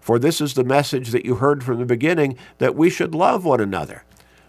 For 0.00 0.18
this 0.18 0.40
is 0.40 0.54
the 0.54 0.64
message 0.64 1.10
that 1.10 1.26
you 1.26 1.34
heard 1.34 1.62
from 1.62 1.78
the 1.78 1.84
beginning 1.84 2.38
that 2.56 2.74
we 2.74 2.88
should 2.88 3.14
love 3.14 3.44
one 3.44 3.60
another. 3.60 4.04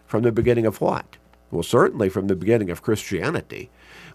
From 0.08 0.24
the 0.24 0.32
beginning 0.32 0.66
of 0.66 0.80
what? 0.80 1.18
Well, 1.52 1.64
certainly 1.64 2.08
from 2.08 2.28
the 2.28 2.36
beginning 2.36 2.70
of 2.70 2.82
Christianity. 2.82 3.70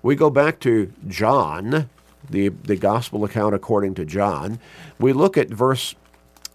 We 0.05 0.17
go 0.17 0.29
back 0.29 0.61
to 0.61 0.93
John, 1.09 1.89
the, 2.29 2.51
the 2.51 2.77
gospel 2.77 3.25
account 3.25 3.55
according 3.55 3.95
to 3.95 4.05
John. 4.05 4.61
We 4.99 5.15
look 5.15 5.39
at 5.39 5.49
verse 5.49 5.95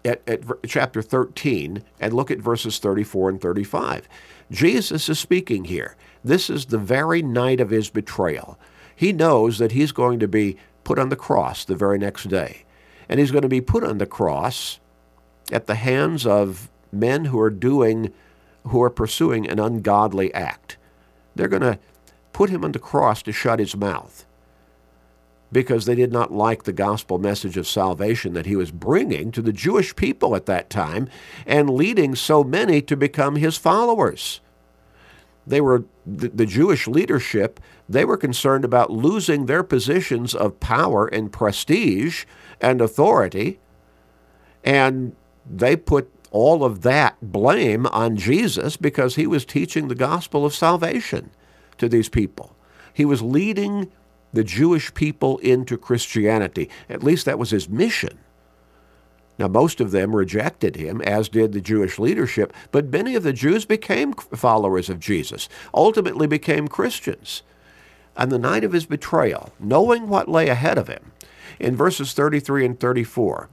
at, 0.04 0.22
at 0.28 0.42
chapter 0.68 1.02
13 1.02 1.82
and 1.98 2.12
look 2.12 2.30
at 2.30 2.38
verses 2.38 2.78
34 2.78 3.30
and 3.30 3.40
35. 3.40 4.08
Jesus 4.52 5.08
is 5.08 5.18
speaking 5.18 5.64
here. 5.64 5.96
This 6.22 6.48
is 6.48 6.66
the 6.66 6.78
very 6.78 7.22
night 7.22 7.58
of 7.58 7.70
his 7.70 7.90
betrayal. 7.90 8.56
He 8.94 9.12
knows 9.12 9.58
that 9.58 9.72
he's 9.72 9.90
going 9.90 10.20
to 10.20 10.28
be 10.28 10.56
put 10.84 11.00
on 11.00 11.08
the 11.08 11.16
cross 11.16 11.64
the 11.64 11.74
very 11.74 11.98
next 11.98 12.28
day. 12.28 12.62
And 13.08 13.18
he's 13.18 13.32
going 13.32 13.42
to 13.42 13.48
be 13.48 13.60
put 13.60 13.82
on 13.82 13.98
the 13.98 14.06
cross 14.06 14.78
at 15.50 15.66
the 15.66 15.74
hands 15.74 16.24
of 16.24 16.70
men 16.92 17.24
who 17.24 17.40
are 17.40 17.50
doing, 17.50 18.12
who 18.68 18.80
are 18.80 18.90
pursuing 18.90 19.50
an 19.50 19.58
ungodly 19.58 20.32
act. 20.34 20.76
They're 21.34 21.48
going 21.48 21.62
to 21.62 21.80
put 22.40 22.48
him 22.48 22.64
on 22.64 22.72
the 22.72 22.78
cross 22.78 23.20
to 23.20 23.32
shut 23.32 23.58
his 23.58 23.76
mouth 23.76 24.24
because 25.52 25.84
they 25.84 25.94
did 25.94 26.10
not 26.10 26.32
like 26.32 26.62
the 26.62 26.72
gospel 26.72 27.18
message 27.18 27.58
of 27.58 27.68
salvation 27.68 28.32
that 28.32 28.46
he 28.46 28.56
was 28.56 28.70
bringing 28.70 29.30
to 29.30 29.42
the 29.42 29.52
Jewish 29.52 29.94
people 29.94 30.34
at 30.34 30.46
that 30.46 30.70
time 30.70 31.06
and 31.44 31.68
leading 31.68 32.14
so 32.14 32.42
many 32.42 32.80
to 32.80 32.96
become 32.96 33.36
his 33.36 33.58
followers. 33.58 34.40
They 35.46 35.60
were 35.60 35.84
the, 36.06 36.30
the 36.30 36.46
Jewish 36.46 36.88
leadership, 36.88 37.60
they 37.86 38.06
were 38.06 38.16
concerned 38.16 38.64
about 38.64 38.90
losing 38.90 39.44
their 39.44 39.62
positions 39.62 40.34
of 40.34 40.60
power 40.60 41.08
and 41.08 41.30
prestige 41.30 42.24
and 42.58 42.80
authority, 42.80 43.60
and 44.64 45.14
they 45.44 45.76
put 45.76 46.10
all 46.30 46.64
of 46.64 46.80
that 46.80 47.18
blame 47.20 47.84
on 47.88 48.16
Jesus 48.16 48.78
because 48.78 49.16
he 49.16 49.26
was 49.26 49.44
teaching 49.44 49.88
the 49.88 49.94
gospel 49.94 50.46
of 50.46 50.54
salvation 50.54 51.32
to 51.80 51.88
these 51.88 52.08
people. 52.08 52.54
He 52.92 53.04
was 53.04 53.22
leading 53.22 53.90
the 54.32 54.44
Jewish 54.44 54.94
people 54.94 55.38
into 55.38 55.76
Christianity. 55.76 56.70
At 56.88 57.02
least 57.02 57.26
that 57.26 57.38
was 57.38 57.50
his 57.50 57.68
mission. 57.68 58.18
Now, 59.38 59.48
most 59.48 59.80
of 59.80 59.90
them 59.90 60.14
rejected 60.14 60.76
him, 60.76 61.00
as 61.00 61.30
did 61.30 61.52
the 61.52 61.62
Jewish 61.62 61.98
leadership, 61.98 62.52
but 62.72 62.92
many 62.92 63.14
of 63.14 63.22
the 63.22 63.32
Jews 63.32 63.64
became 63.64 64.12
followers 64.12 64.90
of 64.90 65.00
Jesus, 65.00 65.48
ultimately 65.72 66.26
became 66.26 66.68
Christians. 66.68 67.42
On 68.18 68.28
the 68.28 68.38
night 68.38 68.64
of 68.64 68.72
his 68.72 68.84
betrayal, 68.84 69.50
knowing 69.58 70.08
what 70.08 70.28
lay 70.28 70.48
ahead 70.48 70.76
of 70.76 70.88
him, 70.88 71.12
in 71.58 71.74
verses 71.74 72.12
33 72.12 72.66
and 72.66 72.80
34, 72.80 73.48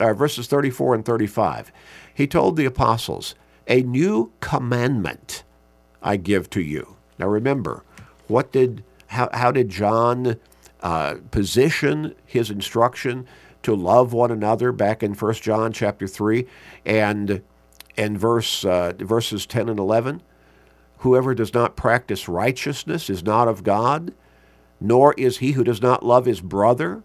uh, 0.00 0.12
verses 0.12 0.48
34 0.48 0.96
and 0.96 1.04
35, 1.04 1.70
he 2.12 2.26
told 2.26 2.56
the 2.56 2.64
apostles, 2.64 3.36
A 3.68 3.82
new 3.82 4.32
commandment 4.40 5.44
I 6.02 6.16
give 6.16 6.50
to 6.50 6.60
you. 6.60 6.95
Now 7.18 7.28
remember, 7.28 7.82
what 8.28 8.52
did, 8.52 8.84
how, 9.08 9.28
how 9.32 9.50
did 9.50 9.68
John 9.68 10.36
uh, 10.80 11.16
position 11.30 12.14
his 12.24 12.50
instruction? 12.50 13.26
to 13.66 13.74
love 13.74 14.12
one 14.12 14.30
another 14.30 14.70
back 14.70 15.02
in 15.02 15.12
1 15.12 15.34
John 15.34 15.72
chapter 15.72 16.06
3 16.06 16.46
and 16.84 17.42
and 17.96 18.16
verse 18.16 18.64
uh, 18.64 18.92
verses 18.96 19.44
10 19.44 19.68
and 19.68 19.80
11 19.80 20.22
whoever 20.98 21.34
does 21.34 21.52
not 21.52 21.74
practice 21.74 22.28
righteousness 22.28 23.10
is 23.10 23.24
not 23.24 23.48
of 23.48 23.64
God 23.64 24.14
nor 24.80 25.14
is 25.14 25.38
he 25.38 25.52
who 25.52 25.64
does 25.64 25.82
not 25.82 26.04
love 26.04 26.26
his 26.26 26.40
brother 26.40 27.02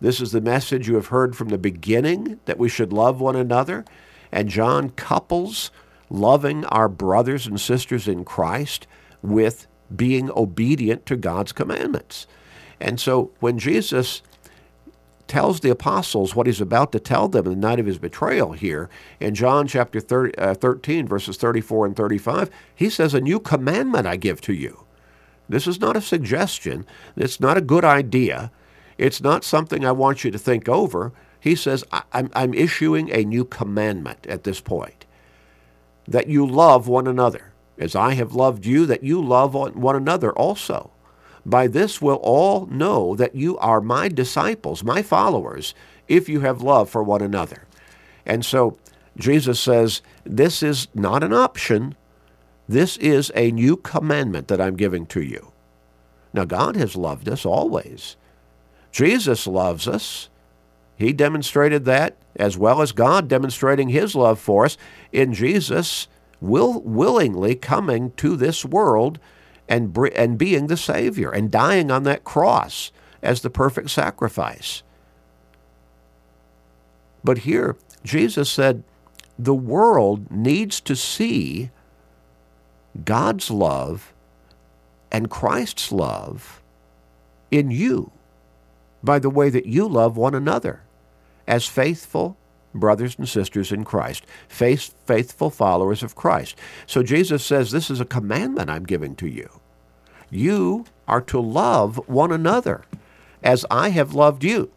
this 0.00 0.20
is 0.20 0.30
the 0.30 0.40
message 0.40 0.86
you 0.86 0.94
have 0.94 1.08
heard 1.08 1.34
from 1.34 1.48
the 1.48 1.58
beginning 1.58 2.38
that 2.44 2.58
we 2.58 2.68
should 2.68 2.92
love 2.92 3.20
one 3.20 3.34
another 3.34 3.84
and 4.30 4.48
John 4.48 4.90
couples 4.90 5.72
loving 6.08 6.64
our 6.66 6.88
brothers 6.88 7.44
and 7.44 7.60
sisters 7.60 8.06
in 8.06 8.24
Christ 8.24 8.86
with 9.24 9.66
being 9.94 10.30
obedient 10.30 11.06
to 11.06 11.16
God's 11.16 11.52
commandments 11.52 12.26
and 12.80 13.00
so 13.00 13.30
when 13.40 13.58
Jesus 13.58 14.22
tells 15.26 15.60
the 15.60 15.70
apostles 15.70 16.34
what 16.34 16.46
he's 16.46 16.60
about 16.60 16.92
to 16.92 17.00
tell 17.00 17.28
them 17.28 17.46
in 17.46 17.52
the 17.52 17.68
night 17.68 17.80
of 17.80 17.86
his 17.86 17.98
betrayal 17.98 18.52
here 18.52 18.90
in 19.20 19.34
John 19.34 19.66
chapter 19.66 20.00
30, 20.00 20.36
uh, 20.36 20.54
13, 20.54 21.08
verses 21.08 21.36
34 21.36 21.86
and 21.86 21.96
35. 21.96 22.50
He 22.74 22.90
says, 22.90 23.14
A 23.14 23.20
new 23.20 23.40
commandment 23.40 24.06
I 24.06 24.16
give 24.16 24.40
to 24.42 24.52
you. 24.52 24.84
This 25.48 25.66
is 25.66 25.80
not 25.80 25.96
a 25.96 26.02
suggestion. 26.02 26.86
It's 27.16 27.40
not 27.40 27.56
a 27.56 27.62
good 27.62 27.84
idea. 27.84 28.50
It's 28.98 29.22
not 29.22 29.44
something 29.44 29.84
I 29.84 29.92
want 29.92 30.24
you 30.24 30.30
to 30.30 30.38
think 30.38 30.68
over. 30.68 31.12
He 31.40 31.54
says, 31.54 31.84
I'm, 32.12 32.30
I'm 32.34 32.54
issuing 32.54 33.10
a 33.10 33.24
new 33.24 33.44
commandment 33.44 34.26
at 34.26 34.44
this 34.44 34.60
point 34.60 35.06
that 36.06 36.28
you 36.28 36.46
love 36.46 36.86
one 36.86 37.06
another. 37.06 37.53
As 37.78 37.94
I 37.94 38.14
have 38.14 38.34
loved 38.34 38.66
you, 38.66 38.86
that 38.86 39.02
you 39.02 39.22
love 39.22 39.54
one 39.54 39.96
another 39.96 40.32
also. 40.32 40.90
By 41.46 41.66
this 41.66 42.00
will 42.00 42.20
all 42.22 42.66
know 42.66 43.14
that 43.16 43.34
you 43.34 43.58
are 43.58 43.80
my 43.80 44.08
disciples, 44.08 44.82
my 44.82 45.02
followers, 45.02 45.74
if 46.08 46.28
you 46.28 46.40
have 46.40 46.62
love 46.62 46.88
for 46.88 47.02
one 47.02 47.20
another. 47.22 47.66
And 48.24 48.44
so 48.44 48.78
Jesus 49.16 49.60
says, 49.60 50.02
This 50.24 50.62
is 50.62 50.88
not 50.94 51.22
an 51.22 51.32
option. 51.32 51.94
This 52.68 52.96
is 52.96 53.30
a 53.34 53.50
new 53.50 53.76
commandment 53.76 54.48
that 54.48 54.60
I'm 54.60 54.76
giving 54.76 55.04
to 55.06 55.22
you. 55.22 55.52
Now, 56.32 56.44
God 56.44 56.76
has 56.76 56.96
loved 56.96 57.28
us 57.28 57.44
always. 57.44 58.16
Jesus 58.90 59.46
loves 59.46 59.86
us. 59.86 60.30
He 60.96 61.12
demonstrated 61.12 61.84
that 61.84 62.16
as 62.36 62.56
well 62.56 62.80
as 62.80 62.92
God 62.92 63.28
demonstrating 63.28 63.88
his 63.88 64.14
love 64.14 64.38
for 64.38 64.64
us 64.64 64.76
in 65.12 65.34
Jesus 65.34 66.08
will 66.44 66.80
willingly 66.82 67.54
coming 67.54 68.12
to 68.12 68.36
this 68.36 68.64
world 68.64 69.18
and, 69.68 69.96
and 70.14 70.38
being 70.38 70.66
the 70.66 70.76
Savior 70.76 71.30
and 71.30 71.50
dying 71.50 71.90
on 71.90 72.02
that 72.04 72.24
cross 72.24 72.92
as 73.22 73.40
the 73.40 73.50
perfect 73.50 73.90
sacrifice. 73.90 74.82
But 77.22 77.38
here, 77.38 77.76
Jesus 78.04 78.50
said, 78.50 78.84
the 79.38 79.54
world 79.54 80.30
needs 80.30 80.80
to 80.82 80.94
see 80.94 81.70
God's 83.04 83.50
love 83.50 84.12
and 85.10 85.30
Christ's 85.30 85.90
love 85.90 86.62
in 87.50 87.70
you 87.70 88.12
by 89.02 89.18
the 89.18 89.30
way 89.30 89.48
that 89.48 89.66
you 89.66 89.88
love 89.88 90.16
one 90.16 90.34
another 90.34 90.82
as 91.46 91.66
faithful 91.66 92.36
brothers 92.74 93.16
and 93.16 93.28
sisters 93.28 93.72
in 93.72 93.84
Christ, 93.84 94.24
faith, 94.48 94.94
faithful 95.06 95.50
followers 95.50 96.02
of 96.02 96.14
Christ. 96.14 96.56
So 96.86 97.02
Jesus 97.02 97.44
says, 97.44 97.70
This 97.70 97.90
is 97.90 98.00
a 98.00 98.04
commandment 98.04 98.70
I'm 98.70 98.84
giving 98.84 99.14
to 99.16 99.28
you. 99.28 99.48
You 100.30 100.86
are 101.06 101.20
to 101.22 101.40
love 101.40 101.96
one 102.08 102.32
another 102.32 102.84
as 103.42 103.64
I 103.70 103.90
have 103.90 104.14
loved 104.14 104.42
you. 104.42 104.70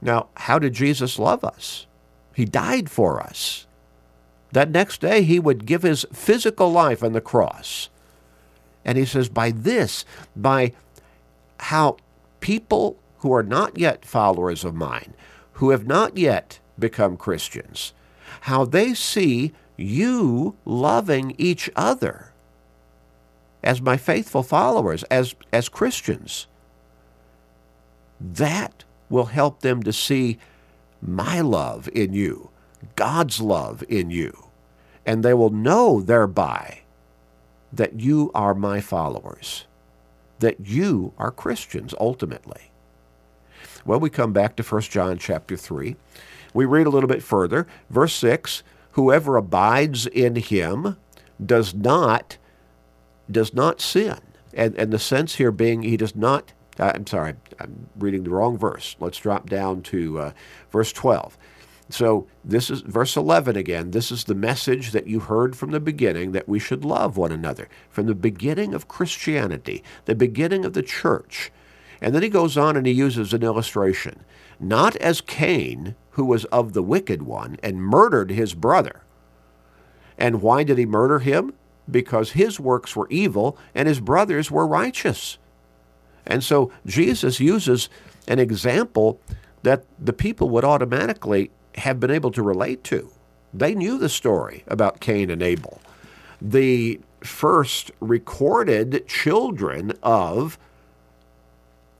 Now, 0.00 0.28
how 0.36 0.58
did 0.58 0.74
Jesus 0.74 1.18
love 1.18 1.44
us? 1.44 1.86
He 2.34 2.44
died 2.44 2.90
for 2.90 3.20
us. 3.20 3.66
That 4.52 4.70
next 4.70 5.00
day, 5.00 5.22
he 5.22 5.38
would 5.38 5.66
give 5.66 5.82
his 5.82 6.06
physical 6.12 6.70
life 6.70 7.02
on 7.02 7.12
the 7.12 7.20
cross. 7.20 7.88
And 8.84 8.98
he 8.98 9.04
says, 9.04 9.28
by 9.28 9.50
this, 9.50 10.04
by 10.36 10.72
how 11.58 11.96
people 12.40 12.96
who 13.18 13.32
are 13.32 13.42
not 13.42 13.78
yet 13.78 14.04
followers 14.04 14.64
of 14.64 14.74
mine, 14.74 15.14
who 15.54 15.70
have 15.70 15.86
not 15.86 16.18
yet 16.18 16.58
become 16.78 17.16
Christians, 17.16 17.92
how 18.42 18.64
they 18.64 18.94
see 18.94 19.52
you 19.76 20.56
loving 20.64 21.34
each 21.38 21.70
other 21.76 22.32
as 23.62 23.80
my 23.80 23.96
faithful 23.96 24.42
followers, 24.42 25.02
as, 25.04 25.34
as 25.52 25.68
Christians. 25.68 26.46
That 28.20 28.84
will 29.08 29.26
help 29.26 29.60
them 29.60 29.82
to 29.82 29.92
see 29.92 30.38
my 31.00 31.40
love 31.40 31.88
in 31.92 32.12
you, 32.12 32.50
God's 32.94 33.40
love 33.40 33.82
in 33.88 34.10
you, 34.10 34.48
and 35.06 35.22
they 35.22 35.34
will 35.34 35.50
know 35.50 36.00
thereby 36.00 36.80
that 37.72 38.00
you 38.00 38.30
are 38.34 38.54
my 38.54 38.80
followers, 38.80 39.64
that 40.38 40.60
you 40.60 41.12
are 41.18 41.30
Christians 41.30 41.94
ultimately. 41.98 42.70
Well, 43.84 44.00
we 44.00 44.10
come 44.10 44.32
back 44.32 44.56
to 44.56 44.62
1 44.62 44.82
John 44.82 45.18
chapter 45.18 45.56
3. 45.56 45.96
We 46.54 46.64
read 46.64 46.86
a 46.86 46.90
little 46.90 47.08
bit 47.08 47.22
further. 47.22 47.66
Verse 47.90 48.14
6 48.14 48.62
Whoever 48.92 49.36
abides 49.36 50.06
in 50.06 50.36
him 50.36 50.96
does 51.44 51.74
not 51.74 52.38
does 53.30 53.52
not 53.52 53.80
sin. 53.80 54.20
And, 54.54 54.76
and 54.76 54.92
the 54.92 54.98
sense 54.98 55.34
here 55.34 55.50
being 55.50 55.82
he 55.82 55.96
does 55.96 56.14
not, 56.14 56.52
I'm 56.78 57.06
sorry, 57.06 57.34
I'm 57.58 57.88
reading 57.98 58.22
the 58.22 58.30
wrong 58.30 58.56
verse. 58.56 58.94
Let's 59.00 59.18
drop 59.18 59.50
down 59.50 59.82
to 59.82 60.20
uh, 60.20 60.32
verse 60.70 60.92
12. 60.92 61.36
So 61.90 62.26
this 62.44 62.70
is 62.70 62.80
verse 62.80 63.16
11 63.16 63.56
again. 63.56 63.90
This 63.90 64.10
is 64.10 64.24
the 64.24 64.34
message 64.34 64.92
that 64.92 65.06
you 65.06 65.20
heard 65.20 65.56
from 65.56 65.70
the 65.70 65.80
beginning 65.80 66.32
that 66.32 66.48
we 66.48 66.58
should 66.58 66.84
love 66.84 67.16
one 67.16 67.32
another. 67.32 67.68
From 67.90 68.06
the 68.06 68.14
beginning 68.14 68.74
of 68.74 68.88
Christianity, 68.88 69.82
the 70.04 70.14
beginning 70.14 70.64
of 70.64 70.72
the 70.72 70.82
church. 70.82 71.52
And 72.00 72.14
then 72.14 72.22
he 72.22 72.28
goes 72.28 72.56
on 72.56 72.76
and 72.76 72.86
he 72.86 72.92
uses 72.92 73.32
an 73.32 73.42
illustration. 73.42 74.24
Not 74.58 74.96
as 74.96 75.20
Cain, 75.20 75.94
who 76.14 76.24
was 76.24 76.44
of 76.46 76.72
the 76.72 76.82
wicked 76.82 77.22
one 77.22 77.58
and 77.62 77.82
murdered 77.82 78.30
his 78.30 78.54
brother. 78.54 79.02
And 80.16 80.42
why 80.42 80.62
did 80.62 80.78
he 80.78 80.86
murder 80.86 81.18
him? 81.18 81.54
Because 81.90 82.32
his 82.32 82.58
works 82.58 82.96
were 82.96 83.08
evil 83.10 83.58
and 83.74 83.88
his 83.88 84.00
brothers 84.00 84.50
were 84.50 84.66
righteous. 84.66 85.38
And 86.26 86.42
so 86.42 86.72
Jesus 86.86 87.40
uses 87.40 87.88
an 88.26 88.38
example 88.38 89.20
that 89.62 89.84
the 89.98 90.12
people 90.12 90.48
would 90.50 90.64
automatically 90.64 91.50
have 91.76 91.98
been 91.98 92.10
able 92.10 92.30
to 92.30 92.42
relate 92.42 92.84
to. 92.84 93.10
They 93.52 93.74
knew 93.74 93.98
the 93.98 94.08
story 94.08 94.64
about 94.66 95.00
Cain 95.00 95.30
and 95.30 95.42
Abel. 95.42 95.80
The 96.40 97.00
first 97.20 97.90
recorded 98.00 99.06
children 99.08 99.92
of 100.02 100.58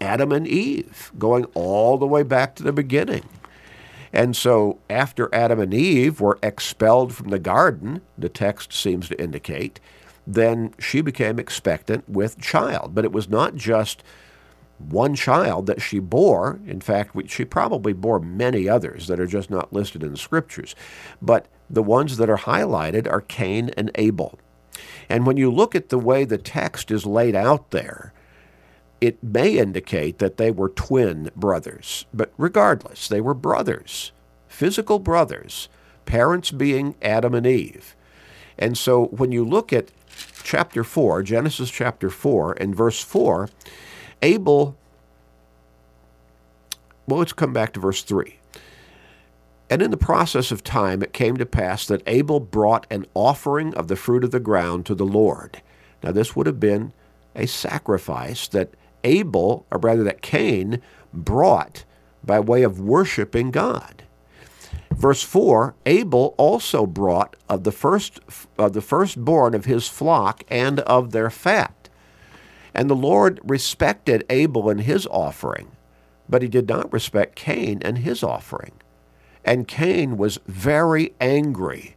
Adam 0.00 0.32
and 0.32 0.46
Eve, 0.46 1.10
going 1.18 1.44
all 1.54 1.96
the 1.98 2.06
way 2.06 2.22
back 2.22 2.54
to 2.56 2.62
the 2.62 2.72
beginning. 2.72 3.24
And 4.14 4.36
so, 4.36 4.78
after 4.88 5.28
Adam 5.34 5.58
and 5.58 5.74
Eve 5.74 6.20
were 6.20 6.38
expelled 6.40 7.12
from 7.12 7.30
the 7.30 7.38
garden, 7.40 8.00
the 8.16 8.28
text 8.28 8.72
seems 8.72 9.08
to 9.08 9.20
indicate, 9.20 9.80
then 10.24 10.72
she 10.78 11.00
became 11.00 11.40
expectant 11.40 12.08
with 12.08 12.40
child. 12.40 12.94
But 12.94 13.04
it 13.04 13.10
was 13.10 13.28
not 13.28 13.56
just 13.56 14.04
one 14.78 15.16
child 15.16 15.66
that 15.66 15.82
she 15.82 15.98
bore. 15.98 16.60
In 16.64 16.80
fact, 16.80 17.16
she 17.28 17.44
probably 17.44 17.92
bore 17.92 18.20
many 18.20 18.68
others 18.68 19.08
that 19.08 19.18
are 19.18 19.26
just 19.26 19.50
not 19.50 19.72
listed 19.72 20.04
in 20.04 20.12
the 20.12 20.16
scriptures. 20.16 20.76
But 21.20 21.48
the 21.68 21.82
ones 21.82 22.16
that 22.18 22.30
are 22.30 22.38
highlighted 22.38 23.10
are 23.10 23.20
Cain 23.20 23.70
and 23.70 23.90
Abel. 23.96 24.38
And 25.08 25.26
when 25.26 25.36
you 25.36 25.50
look 25.50 25.74
at 25.74 25.88
the 25.88 25.98
way 25.98 26.24
the 26.24 26.38
text 26.38 26.92
is 26.92 27.04
laid 27.04 27.34
out 27.34 27.72
there, 27.72 28.12
it 29.06 29.22
may 29.22 29.58
indicate 29.58 30.18
that 30.18 30.36
they 30.36 30.50
were 30.50 30.68
twin 30.68 31.30
brothers, 31.36 32.06
but 32.14 32.32
regardless, 32.38 33.08
they 33.08 33.20
were 33.20 33.34
brothers, 33.34 34.12
physical 34.48 34.98
brothers, 34.98 35.68
parents 36.06 36.50
being 36.50 36.94
Adam 37.02 37.34
and 37.34 37.46
Eve. 37.46 37.94
And 38.58 38.78
so 38.78 39.06
when 39.06 39.32
you 39.32 39.44
look 39.44 39.72
at 39.72 39.90
chapter 40.42 40.84
4, 40.84 41.22
Genesis 41.22 41.70
chapter 41.70 42.08
4, 42.08 42.52
and 42.54 42.74
verse 42.74 43.02
4, 43.02 43.48
Abel, 44.22 44.76
well, 47.06 47.18
let's 47.18 47.32
come 47.32 47.52
back 47.52 47.72
to 47.74 47.80
verse 47.80 48.02
3. 48.02 48.38
And 49.70 49.82
in 49.82 49.90
the 49.90 49.96
process 49.96 50.52
of 50.52 50.62
time, 50.62 51.02
it 51.02 51.12
came 51.12 51.36
to 51.36 51.46
pass 51.46 51.86
that 51.86 52.02
Abel 52.06 52.38
brought 52.38 52.86
an 52.90 53.06
offering 53.14 53.74
of 53.74 53.88
the 53.88 53.96
fruit 53.96 54.22
of 54.22 54.30
the 54.30 54.40
ground 54.40 54.86
to 54.86 54.94
the 54.94 55.06
Lord. 55.06 55.62
Now, 56.02 56.12
this 56.12 56.36
would 56.36 56.46
have 56.46 56.60
been 56.60 56.92
a 57.34 57.46
sacrifice 57.46 58.46
that 58.48 58.74
Abel, 59.04 59.66
or 59.70 59.78
rather 59.78 60.02
that 60.04 60.22
Cain, 60.22 60.80
brought 61.12 61.84
by 62.24 62.40
way 62.40 62.62
of 62.62 62.80
worshiping 62.80 63.50
God. 63.50 64.04
Verse 64.90 65.22
4 65.22 65.74
Abel 65.86 66.34
also 66.38 66.86
brought 66.86 67.36
of 67.48 67.64
the 67.64 67.72
first 67.72 68.20
of 68.58 68.72
the 68.72 68.80
firstborn 68.80 69.54
of 69.54 69.64
his 69.64 69.88
flock 69.88 70.44
and 70.48 70.80
of 70.80 71.12
their 71.12 71.30
fat. 71.30 71.88
And 72.72 72.90
the 72.90 72.96
Lord 72.96 73.40
respected 73.44 74.24
Abel 74.30 74.68
and 74.68 74.80
his 74.80 75.06
offering, 75.08 75.72
but 76.28 76.42
he 76.42 76.48
did 76.48 76.68
not 76.68 76.92
respect 76.92 77.36
Cain 77.36 77.80
and 77.82 77.98
his 77.98 78.22
offering. 78.22 78.72
And 79.44 79.68
Cain 79.68 80.16
was 80.16 80.40
very 80.46 81.14
angry, 81.20 81.96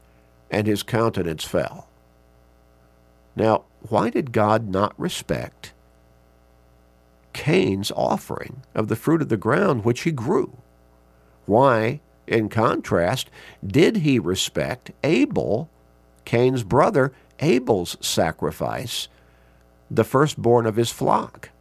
and 0.51 0.67
his 0.67 0.83
countenance 0.83 1.45
fell. 1.45 1.87
Now, 3.35 3.63
why 3.89 4.09
did 4.09 4.31
God 4.31 4.69
not 4.69 4.99
respect 4.99 5.73
Cain's 7.37 7.91
offering 7.91 8.63
of 8.73 8.87
the 8.87 8.95
fruit 8.95 9.21
of 9.21 9.29
the 9.29 9.37
ground 9.37 9.85
which 9.85 10.01
he 10.01 10.11
grew. 10.11 10.57
Why, 11.45 12.01
in 12.25 12.49
contrast, 12.49 13.29
did 13.65 13.97
he 13.97 14.17
respect 14.17 14.89
Abel, 15.03 15.69
Cain's 16.25 16.63
brother, 16.63 17.13
Abel's 17.39 17.95
sacrifice, 18.01 19.07
the 19.89 20.03
firstborn 20.03 20.65
of 20.65 20.77
his 20.77 20.89
flock? 20.89 21.51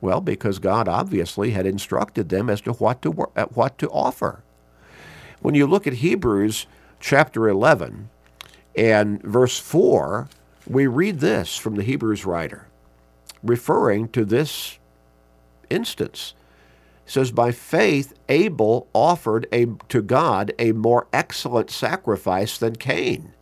Well, 0.00 0.20
because 0.20 0.60
God 0.60 0.86
obviously 0.86 1.50
had 1.50 1.66
instructed 1.66 2.28
them 2.28 2.48
as 2.48 2.60
to 2.60 2.74
what 2.74 3.02
to, 3.02 3.28
uh, 3.34 3.46
what 3.46 3.76
to 3.78 3.90
offer. 3.90 4.44
When 5.40 5.56
you 5.56 5.66
look 5.66 5.88
at 5.88 5.94
Hebrews 5.94 6.68
chapter 7.00 7.48
11 7.48 8.08
and 8.76 9.20
verse 9.24 9.58
4, 9.58 10.28
we 10.68 10.86
read 10.86 11.18
this 11.18 11.56
from 11.56 11.74
the 11.74 11.82
Hebrews 11.82 12.24
writer 12.24 12.65
referring 13.46 14.08
to 14.10 14.24
this 14.24 14.78
instance. 15.70 16.34
It 17.06 17.12
says, 17.12 17.30
By 17.30 17.52
faith, 17.52 18.14
Abel 18.28 18.88
offered 18.92 19.46
a, 19.52 19.66
to 19.88 20.02
God 20.02 20.52
a 20.58 20.72
more 20.72 21.06
excellent 21.12 21.70
sacrifice 21.70 22.58
than 22.58 22.76
Cain, 22.76 23.32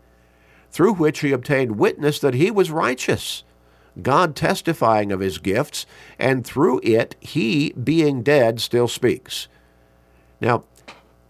through 0.71 0.95
which 0.95 1.21
he 1.21 1.33
obtained 1.33 1.79
witness 1.79 2.19
that 2.19 2.35
he 2.35 2.51
was 2.51 2.71
righteous, 2.71 3.45
God 4.03 4.35
testifying 4.35 5.13
of 5.13 5.21
his 5.21 5.39
gifts, 5.39 5.87
and 6.19 6.45
through 6.45 6.81
it, 6.83 7.17
he, 7.21 7.73
being 7.73 8.23
dead, 8.23 8.61
still 8.61 8.89
speaks. 8.89 9.49
Now, 10.41 10.65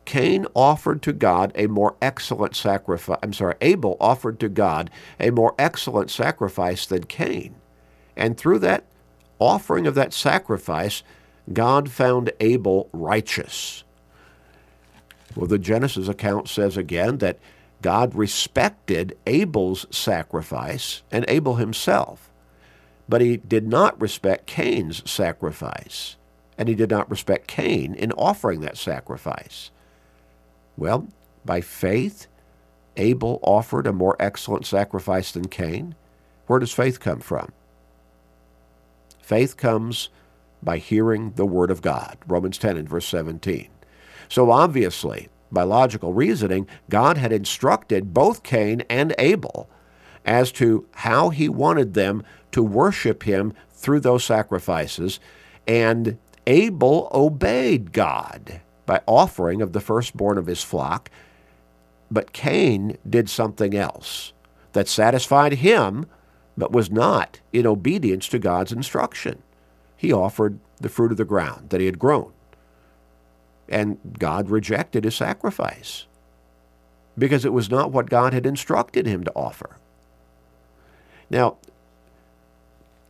Cain 0.04 0.46
offered 0.54 1.02
to 1.02 1.12
God 1.12 1.52
a 1.54 1.66
more 1.66 1.96
excellent 2.02 2.56
sacrifice. 2.56 3.18
I'm 3.22 3.32
sorry, 3.32 3.54
Abel 3.60 3.96
offered 4.00 4.38
to 4.40 4.48
God 4.48 4.90
a 5.18 5.30
more 5.30 5.54
excellent 5.58 6.10
sacrifice 6.10 6.87
than 6.87 7.04
Cain. 7.04 7.54
And 8.16 8.37
through 8.37 8.61
that 8.61 8.85
offering 9.38 9.87
of 9.87 9.94
that 9.94 10.12
sacrifice, 10.12 11.03
God 11.53 11.90
found 11.90 12.33
Abel 12.40 12.88
righteous. 12.92 13.85
Well, 15.37 15.46
the 15.46 15.59
Genesis 15.59 16.09
account 16.09 16.48
says 16.48 16.77
again 16.77 17.18
that 17.18 17.38
God 17.83 18.14
respected 18.14 19.16
Abel's 19.27 19.87
sacrifice 19.90 21.03
and 21.11 21.24
Abel 21.29 21.57
himself, 21.57 22.31
but 23.09 23.20
he 23.20 23.37
did 23.37 23.68
not 23.68 24.00
respect 24.00 24.46
Cain's 24.46 25.09
sacrifice, 25.11 26.16
and 26.57 26.68
he 26.68 26.74
did 26.74 26.88
not 26.88 27.11
respect 27.11 27.46
Cain 27.46 27.94
in 27.94 28.12
offering 28.12 28.61
that 28.61 28.79
sacrifice. 28.79 29.70
Well, 30.77 31.09
by 31.44 31.61
faith, 31.61 32.27
Abel 32.96 33.38
offered 33.42 33.87
a 33.87 33.92
more 33.92 34.16
excellent 34.18 34.64
sacrifice 34.66 35.33
than 35.33 35.48
Cain. 35.48 35.94
Where 36.46 36.61
does 36.61 36.72
faith 36.72 37.00
come 37.00 37.20
from? 37.20 37.53
Faith 39.24 39.56
comes 39.56 40.10
by 40.62 40.76
hearing 40.76 41.32
the 41.37 41.46
Word 41.46 41.70
of 41.70 41.80
God. 41.80 42.18
Romans 42.26 42.58
10 42.58 42.76
and 42.76 42.87
verse 42.87 43.06
17. 43.06 43.68
So 44.28 44.50
obviously, 44.50 45.28
by 45.50 45.62
logical 45.62 46.12
reasoning, 46.12 46.68
God 46.90 47.16
had 47.16 47.32
instructed 47.32 48.12
both 48.12 48.42
Cain 48.42 48.82
and 48.90 49.14
Abel 49.18 49.70
as 50.26 50.52
to 50.52 50.87
how 50.92 51.30
he 51.30 51.48
wanted 51.48 51.94
them 51.94 52.22
to 52.52 52.62
worship 52.62 53.22
him 53.22 53.54
through 53.70 54.00
those 54.00 54.24
sacrifices, 54.24 55.20
and 55.66 56.18
Abel 56.46 57.08
obeyed 57.14 57.92
God 57.92 58.60
by 58.84 59.00
offering 59.06 59.62
of 59.62 59.72
the 59.72 59.80
firstborn 59.80 60.37
of 60.37 60.46
his 60.46 60.62
flock, 60.62 61.10
but 62.10 62.34
Cain 62.34 62.98
did 63.08 63.30
something 63.30 63.74
else 63.74 64.34
that 64.72 64.87
satisfied 64.87 65.54
him 65.54 66.04
but 66.57 66.73
was 66.73 66.90
not 66.90 67.40
in 67.53 67.67
obedience 67.67 68.29
to 68.29 68.38
God's 68.38 68.73
instruction. 68.73 69.43
He 69.97 70.12
offered 70.12 70.59
the 70.81 70.88
fruit 70.88 71.11
of 71.11 71.17
the 71.17 71.25
ground 71.25 71.71
that 71.71 71.81
he 71.81 71.87
had 71.87 71.99
grown. 71.99 72.33
And 73.69 73.99
God 74.19 74.51
rejected 74.51 75.05
his 75.05 75.14
sacrifice 75.14 76.07
because 77.17 77.45
it 77.45 77.53
was 77.53 77.71
not 77.71 77.93
what 77.93 78.11
God 78.11 78.33
had 78.33 78.47
instructed 78.47 79.07
him 79.07 79.25
to 79.25 79.33
offer. 79.35 79.79
Now, 81.31 81.57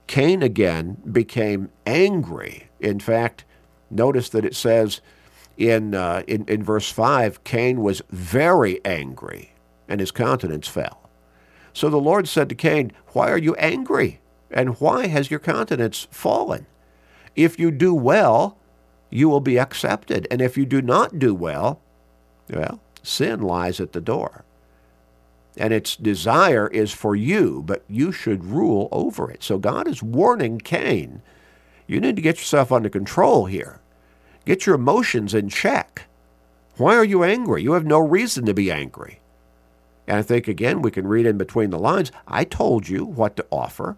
Cain 0.06 0.42
again 0.42 0.98
became 1.10 1.70
angry. 1.86 2.68
In 2.80 3.00
fact, 3.00 3.44
notice 3.90 4.28
that 4.30 4.44
it 4.44 4.54
says 4.54 5.00
in, 5.56 5.94
uh, 5.94 6.22
in, 6.26 6.44
in 6.46 6.62
verse 6.62 6.90
5 6.90 7.42
Cain 7.44 7.80
was 7.80 8.02
very 8.10 8.84
angry, 8.84 9.52
and 9.88 10.00
his 10.00 10.10
countenance 10.10 10.68
fell. 10.68 11.03
So 11.74 11.90
the 11.90 11.98
Lord 11.98 12.26
said 12.26 12.48
to 12.48 12.54
Cain, 12.54 12.92
Why 13.08 13.30
are 13.30 13.38
you 13.38 13.54
angry? 13.56 14.20
And 14.50 14.80
why 14.80 15.08
has 15.08 15.30
your 15.30 15.40
countenance 15.40 16.08
fallen? 16.10 16.66
If 17.36 17.58
you 17.58 17.70
do 17.70 17.94
well, 17.94 18.56
you 19.10 19.28
will 19.28 19.40
be 19.40 19.58
accepted. 19.58 20.26
And 20.30 20.40
if 20.40 20.56
you 20.56 20.64
do 20.64 20.80
not 20.80 21.18
do 21.18 21.34
well, 21.34 21.80
well, 22.48 22.80
sin 23.02 23.42
lies 23.42 23.80
at 23.80 23.92
the 23.92 24.00
door. 24.00 24.46
And 25.56 25.74
its 25.74 25.94
desire 25.96 26.68
is 26.68 26.92
for 26.92 27.14
you, 27.14 27.62
but 27.66 27.84
you 27.88 28.10
should 28.12 28.44
rule 28.44 28.88
over 28.90 29.30
it. 29.30 29.42
So 29.42 29.58
God 29.58 29.86
is 29.86 30.02
warning 30.02 30.58
Cain 30.58 31.20
you 31.86 32.00
need 32.00 32.16
to 32.16 32.22
get 32.22 32.38
yourself 32.38 32.72
under 32.72 32.88
control 32.88 33.46
here. 33.46 33.80
Get 34.44 34.66
your 34.66 34.74
emotions 34.74 35.34
in 35.34 35.48
check. 35.48 36.06
Why 36.76 36.96
are 36.96 37.04
you 37.04 37.22
angry? 37.22 37.62
You 37.62 37.72
have 37.72 37.84
no 37.84 37.98
reason 37.98 38.46
to 38.46 38.54
be 38.54 38.70
angry. 38.70 39.20
And 40.06 40.18
I 40.18 40.22
think, 40.22 40.48
again, 40.48 40.82
we 40.82 40.90
can 40.90 41.06
read 41.06 41.26
in 41.26 41.38
between 41.38 41.70
the 41.70 41.78
lines 41.78 42.12
I 42.28 42.44
told 42.44 42.88
you 42.88 43.04
what 43.04 43.36
to 43.36 43.46
offer, 43.50 43.96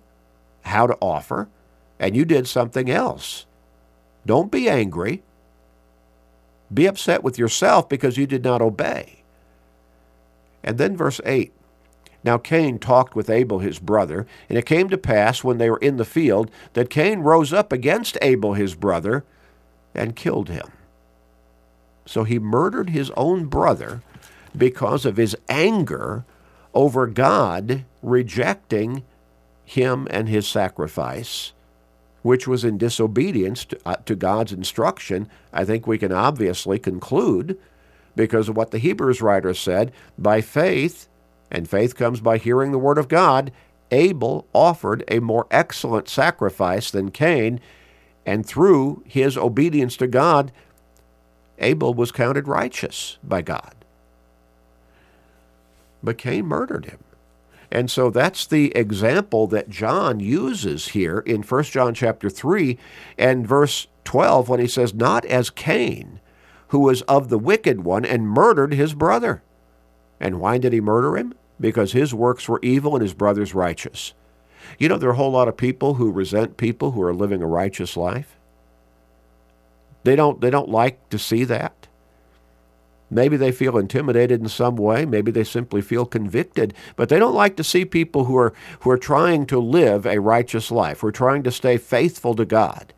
how 0.63 0.87
to 0.87 0.97
offer, 1.01 1.49
and 1.99 2.17
you 2.17 2.25
did 2.25 2.47
something 2.47 2.91
else. 2.91 3.47
Don't 4.25 4.53
be 4.53 4.69
angry. 4.69 5.23
Be 6.73 6.87
upset 6.87 7.23
with 7.23 7.39
yourself 7.39 7.89
because 7.89 8.17
you 8.17 8.27
did 8.27 8.45
not 8.45 8.63
obey. 8.63 9.23
And 10.63 10.79
then 10.79 10.97
verse 10.97 11.21
8 11.25 11.53
Now 12.25 12.39
Cain 12.39 12.79
talked 12.79 13.15
with 13.15 13.31
Abel 13.31 13.61
his 13.61 13.79
brother, 13.79 14.27
and 14.49 14.59
it 14.59 14.67
came 14.67 14.89
to 14.89 14.99
pass 14.99 15.45
when 15.45 15.59
they 15.59 15.71
were 15.71 15.79
in 15.79 15.97
the 15.97 16.05
field 16.05 16.51
that 16.75 16.91
Cain 16.91 17.21
rose 17.21 17.53
up 17.53 17.73
against 17.73 18.19
Abel 18.21 18.55
his 18.55 18.75
brother 18.75 19.25
and 19.95 20.17
killed 20.17 20.49
him. 20.49 20.73
So 22.05 22.25
he 22.25 22.39
murdered 22.39 22.91
his 22.91 23.11
own 23.17 23.47
brother 23.47 24.03
because 24.57 25.05
of 25.05 25.17
his 25.17 25.37
anger 25.49 26.25
over 26.75 27.07
God 27.07 27.85
rejecting 28.03 29.03
him 29.65 30.07
and 30.11 30.29
his 30.29 30.47
sacrifice, 30.47 31.53
which 32.23 32.47
was 32.47 32.65
in 32.65 32.79
disobedience 32.79 33.65
to, 33.65 33.79
uh, 33.85 33.97
to, 34.07 34.15
God's 34.15 34.53
instruction, 34.53 35.29
I 35.53 35.65
think 35.65 35.87
we 35.87 35.99
can 35.99 36.13
obviously 36.13 36.79
conclude, 36.79 37.59
because 38.15 38.49
of 38.49 38.57
what 38.57 38.71
the 38.71 38.79
Hebrews 38.79 39.21
writer 39.21 39.55
said, 39.55 39.93
by 40.19 40.41
faith, 40.41 41.09
and 41.51 41.69
faith 41.69 41.97
comes 41.97 42.21
by 42.21 42.39
hearing 42.39 42.73
the 42.73 42.79
word 42.79 42.99
of 42.99 43.09
God, 43.09 43.53
Abel 43.91 44.47
offered 44.53 45.05
a 45.09 45.21
more 45.21 45.47
excellent 45.51 46.09
sacrifice 46.09 46.91
than 46.91 47.11
Cain, 47.11 47.61
and 48.25 48.45
through 48.45 49.03
his 49.07 49.37
obedience 49.37 49.97
to 49.99 50.07
God, 50.07 50.53
Abel 51.59 51.95
was 51.95 52.13
counted 52.13 52.49
righteous 52.49 53.19
by 53.23 53.43
God 53.43 53.86
but 56.03 56.19
Cain 56.19 56.47
murdered 56.47 56.87
him. 56.87 56.99
And 57.71 57.91
so 57.91 58.11
that's 58.11 58.47
the 58.47 58.75
example 58.77 59.47
that 59.49 59.69
John 59.69 60.21
uses 60.21 60.89
here 60.89 61.19
in 61.21 61.43
1 61.43 61.63
John 61.65 61.95
chapter 61.95 62.31
3 62.31 62.79
and 63.19 63.47
verse 63.47 63.89
12 64.05 64.49
when 64.49 64.61
he 64.61 64.69
says, 64.69 64.95
Not 64.95 65.25
as 65.25 65.51
Cain, 65.51 66.21
who 66.69 66.81
was 66.81 67.03
of 67.03 67.29
the 67.29 67.39
wicked 67.39 67.81
one 67.85 68.05
and 68.05 68.29
murdered 68.29 68.73
his 68.73 68.95
brother. 68.95 69.43
And 70.21 70.41
why 70.41 70.59
did 70.59 70.73
he 70.73 70.81
murder 70.81 71.17
him? 71.17 71.35
Because 71.61 71.93
his 71.93 72.15
works 72.15 72.49
were 72.49 72.61
evil 72.63 72.95
and 72.95 73.03
his 73.03 73.15
brother's 73.15 73.55
righteous. 73.55 74.15
You 74.79 74.89
know, 74.89 74.99
there 74.99 75.11
are 75.11 75.13
a 75.13 75.17
whole 75.17 75.33
lot 75.33 75.49
of 75.49 75.57
people 75.57 75.95
who 75.95 76.11
resent 76.11 76.57
people 76.57 76.93
who 76.93 77.03
are 77.03 77.15
living 77.15 77.43
a 77.43 77.47
righteous 77.47 77.97
life. 77.97 78.37
They 80.05 80.17
don't, 80.17 80.41
they 80.41 80.51
don't 80.51 80.69
like 80.69 81.09
to 81.11 81.19
see 81.19 81.45
that. 81.45 81.86
Maybe 83.11 83.37
they 83.37 83.53
feel 83.53 83.79
intimidated 83.79 84.41
in 84.41 84.49
some 84.49 84.77
way. 84.77 85.07
Maybe 85.07 85.31
they 85.31 85.45
simply 85.45 85.81
feel 85.81 86.07
convicted. 86.07 86.75
But 86.97 87.09
they 87.09 87.19
don't 87.19 87.35
like 87.35 87.57
to 87.57 87.65
see 87.65 87.85
people 87.85 88.25
who 88.25 88.37
are, 88.37 88.53
who 88.81 88.91
are 88.91 88.99
trying 88.99 89.47
to 89.47 89.61
live 89.61 90.07
a 90.07 90.19
righteous 90.19 90.71
life, 90.71 91.01
who 91.01 91.09
are 91.09 91.13
trying 91.13 91.45
to 91.45 91.53
stay 91.53 91.77
faithful 91.77 92.35
to 92.35 92.45
God. 92.45 92.93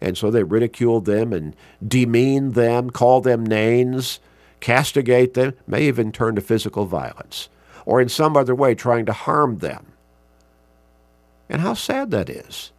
And 0.00 0.16
so 0.16 0.30
they 0.30 0.42
ridicule 0.42 1.00
them 1.02 1.32
and 1.32 1.54
demean 1.86 2.52
them, 2.52 2.88
call 2.88 3.20
them 3.20 3.44
names, 3.44 4.18
castigate 4.60 5.34
them, 5.34 5.54
may 5.66 5.86
even 5.86 6.10
turn 6.10 6.36
to 6.36 6.40
physical 6.40 6.86
violence, 6.86 7.50
or 7.84 8.00
in 8.00 8.08
some 8.08 8.36
other 8.36 8.54
way 8.54 8.74
trying 8.74 9.04
to 9.06 9.12
harm 9.12 9.58
them. 9.58 9.92
And 11.50 11.60
how 11.60 11.74
sad 11.74 12.10
that 12.12 12.30
is. 12.30 12.72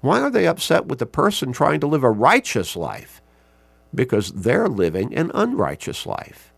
Why 0.00 0.20
are 0.20 0.30
they 0.30 0.46
upset 0.46 0.86
with 0.86 0.98
the 0.98 1.06
person 1.06 1.52
trying 1.52 1.80
to 1.80 1.86
live 1.86 2.04
a 2.04 2.10
righteous 2.10 2.76
life? 2.76 3.22
Because 3.94 4.32
they're 4.32 4.68
living 4.68 5.14
an 5.14 5.30
unrighteous 5.34 6.06
life. 6.06 6.52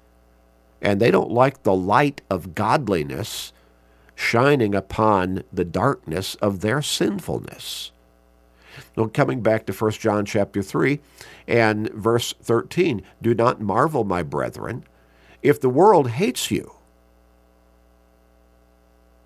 And 0.81 1.01
they 1.01 1.11
don't 1.11 1.31
like 1.31 1.63
the 1.63 1.75
light 1.75 2.23
of 2.31 2.55
godliness 2.55 3.53
shining 4.15 4.75
upon 4.75 5.45
the 5.53 5.65
darkness 5.65 6.35
of 6.37 6.61
their 6.61 6.81
sinfulness. 6.83 7.93
Now, 8.97 9.07
coming 9.07 9.43
back 9.43 9.67
to 9.67 9.73
1 9.73 9.93
John 9.93 10.25
chapter 10.25 10.63
3 10.63 11.01
and 11.47 11.91
verse 11.91 12.35
13, 12.43 13.03
do 13.23 13.35
not 13.35 13.61
marvel, 13.61 14.05
my 14.05 14.23
brethren, 14.23 14.85
if 15.43 15.61
the 15.61 15.69
world 15.69 16.11
hates 16.11 16.51
you. 16.51 16.73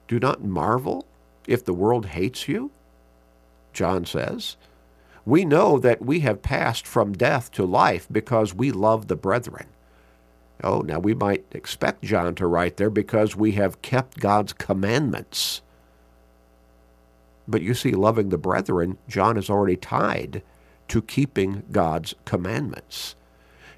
Do 0.09 0.19
not 0.19 0.43
marvel 0.43 1.07
if 1.47 1.65
the 1.65 1.73
world 1.73 2.07
hates 2.07 2.49
you, 2.49 2.71
John 3.73 4.05
says. 4.05 4.57
We 5.31 5.45
know 5.45 5.79
that 5.79 6.05
we 6.05 6.21
have 6.21 6.43
passed 6.43 6.89
from 6.89 7.13
death 7.13 7.53
to 7.53 7.65
life 7.65 8.09
because 8.11 8.53
we 8.53 8.73
love 8.73 9.07
the 9.07 9.15
brethren. 9.15 9.69
Oh, 10.65 10.81
now 10.81 10.99
we 10.99 11.15
might 11.15 11.45
expect 11.53 12.03
John 12.03 12.35
to 12.35 12.49
write 12.49 12.79
there 12.79 12.91
because 12.91 13.37
we 13.37 13.53
have 13.53 13.81
kept 13.81 14.19
God's 14.19 14.53
commandments. 14.53 15.63
But 17.47 17.63
you 17.63 17.75
see, 17.75 17.93
loving 17.93 18.31
the 18.31 18.39
brethren, 18.39 18.99
John 19.07 19.37
is 19.37 19.49
already 19.49 19.77
tied 19.77 20.43
to 20.89 21.01
keeping 21.01 21.63
God's 21.71 22.17
commandments. 22.25 23.15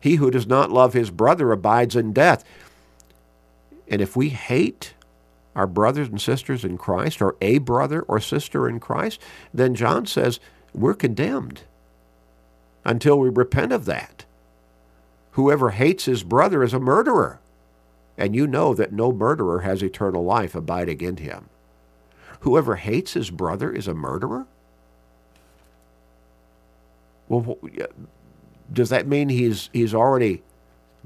He 0.01 0.15
who 0.15 0.31
does 0.31 0.47
not 0.47 0.73
love 0.73 0.95
his 0.95 1.11
brother 1.11 1.53
abides 1.53 1.95
in 1.95 2.15
death. 2.15 2.45
And 3.88 4.01
if 4.01 4.17
we 4.17 4.31
hate 4.31 4.95
our 5.55 5.67
brothers 5.67 6.09
and 6.09 6.19
sisters 6.19 6.65
in 6.65 6.79
Christ, 6.79 7.21
or 7.21 7.37
a 7.43 7.59
brother 7.59 8.01
or 8.09 8.21
sister 8.21 8.71
in 8.71 8.81
Christ, 8.81 9.21
then 9.53 9.75
John 9.75 10.07
says 10.07 10.41
we're 10.75 10.95
condemned 10.95 11.63
until 12.85 13.19
we 13.19 13.29
repent 13.29 13.73
of 13.73 13.85
that. 13.85 14.25
Whoever 15.33 15.71
hates 15.71 16.05
his 16.05 16.23
brother 16.23 16.63
is 16.63 16.75
a 16.75 16.81
murderer, 16.81 17.41
and 18.19 18.35
you 18.35 18.47
know 18.47 18.75
that 18.75 18.93
no 18.93 19.13
murderer 19.13 19.61
has 19.61 19.83
eternal 19.83 20.25
life 20.25 20.55
abiding 20.55 21.01
in 21.01 21.17
him. 21.19 21.49
Whoever 22.41 22.77
hates 22.77 23.15
his 23.15 23.31
brother 23.31 23.73
is 23.73 23.89
a 23.89 23.95
murderer? 23.95 24.47
Well, 27.29 27.57
does 28.71 28.91
that 28.91 29.07
mean 29.07 29.29
he's 29.29 29.71
he's 29.73 29.95
already 29.95 30.43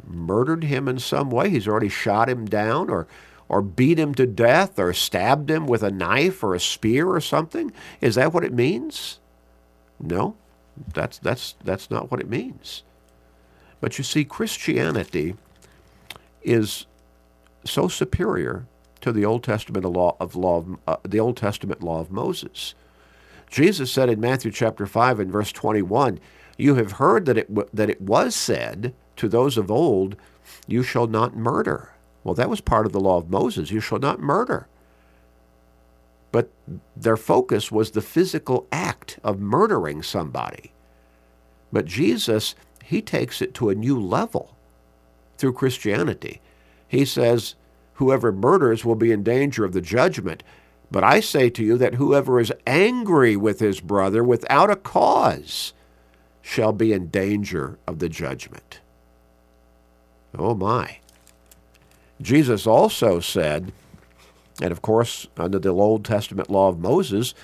murdered 0.07 0.65
him 0.65 0.89
in 0.89 0.99
some 0.99 1.31
way? 1.31 1.51
He's 1.51 1.69
already 1.69 1.89
shot 1.89 2.29
him 2.29 2.47
down 2.47 2.91
or 2.91 3.07
or 3.49 3.63
beat 3.63 3.99
him 3.99 4.15
to 4.15 4.27
death 4.27 4.79
or 4.79 4.93
stabbed 4.93 5.51
him 5.51 5.67
with 5.67 5.83
a 5.83 5.91
knife 5.91 6.43
or 6.43 6.55
a 6.55 6.61
spear 6.61 7.09
or 7.09 7.21
something? 7.21 7.73
Is 8.01 8.17
that 8.17 8.33
what 8.33 8.45
it 8.45 8.53
means? 8.53 9.21
No. 10.01 10.37
That's 10.93 11.19
that's 11.19 11.55
that's 11.65 11.91
not 11.91 12.11
what 12.11 12.21
it 12.21 12.29
means. 12.29 12.83
But 13.81 13.99
you 13.99 14.05
see 14.05 14.25
Christianity 14.25 15.37
is 16.43 16.87
so 17.65 17.89
superior 17.89 18.67
to 19.01 19.13
the 19.13 19.25
Old 19.25 19.43
Testament 19.43 19.85
law 19.85 20.17
of 20.21 20.37
law 20.37 20.59
of, 20.59 20.79
uh, 20.87 20.97
the 21.03 21.21
Old 21.21 21.37
Testament 21.37 21.83
law 21.83 22.01
of 22.01 22.11
Moses. 22.11 22.75
Jesus 23.49 23.93
said 23.93 24.09
in 24.11 24.21
Matthew 24.21 24.51
chapter 24.51 24.87
5 24.87 25.21
and 25.21 25.31
verse 25.31 25.53
21, 25.53 26.19
"You 26.59 26.75
have 26.77 26.93
heard 26.93 27.27
that 27.27 27.39
it 27.39 27.49
w- 27.49 27.69
that 27.73 27.91
it 27.91 28.01
was 28.01 28.35
said 28.35 28.95
to 29.17 29.29
those 29.29 29.57
of 29.57 29.71
old, 29.71 30.17
you 30.67 30.83
shall 30.83 31.07
not 31.07 31.37
murder." 31.37 31.91
Well, 32.25 32.35
that 32.35 32.51
was 32.51 32.61
part 32.61 32.87
of 32.87 32.93
the 32.93 33.01
law 33.01 33.19
of 33.19 33.31
Moses. 33.31 33.71
You 33.71 33.81
shall 33.81 34.01
not 34.01 34.21
murder. 34.21 34.67
But 36.33 36.51
their 36.97 37.17
focus 37.17 37.71
was 37.73 37.91
the 37.91 38.03
physical 38.03 38.67
act 38.71 39.19
of 39.23 39.41
murdering 39.41 40.03
somebody. 40.03 40.73
But 41.73 41.87
Jesus, 41.87 42.55
he 42.85 43.03
takes 43.03 43.41
it 43.41 43.55
to 43.55 43.71
a 43.71 43.75
new 43.75 43.99
level 43.99 44.57
through 45.39 45.55
Christianity. 45.55 46.41
He 46.89 47.05
says, 47.05 47.55
Whoever 47.95 48.31
murders 48.31 48.85
will 48.85 48.95
be 48.95 49.11
in 49.11 49.23
danger 49.23 49.65
of 49.65 49.73
the 49.73 49.81
judgment. 49.81 50.43
But 50.91 51.03
I 51.03 51.21
say 51.21 51.51
to 51.51 51.65
you 51.65 51.79
that 51.79 51.95
whoever 51.95 52.39
is 52.39 52.53
angry 52.67 53.37
with 53.37 53.59
his 53.59 53.81
brother 53.81 54.23
without 54.23 54.71
a 54.71 54.77
cause 54.77 55.73
shall 56.43 56.73
be 56.73 56.93
in 56.93 57.09
danger 57.09 57.79
of 57.87 57.99
the 57.99 58.09
judgment. 58.09 58.81
Oh 60.39 60.55
my. 60.55 60.99
Jesus 62.21 62.67
also 62.67 63.19
said, 63.19 63.73
and 64.61 64.73
of 64.73 64.83
course, 64.83 65.27
under 65.37 65.59
the 65.59 65.71
Old 65.71 66.05
Testament 66.05 66.51
law 66.51 66.69
of 66.69 66.79
Moses, 66.79 67.35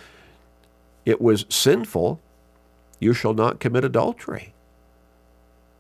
it 1.04 1.20
was 1.20 1.46
sinful, 1.48 2.20
you 3.00 3.12
shall 3.12 3.34
not 3.34 3.60
commit 3.60 3.84
adultery. 3.84 4.54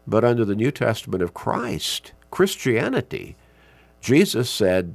But 0.06 0.24
under 0.24 0.44
the 0.44 0.56
New 0.56 0.70
Testament 0.70 1.22
of 1.22 1.32
Christ, 1.32 2.12
Christianity, 2.30 3.36
Jesus 4.00 4.50
said, 4.50 4.94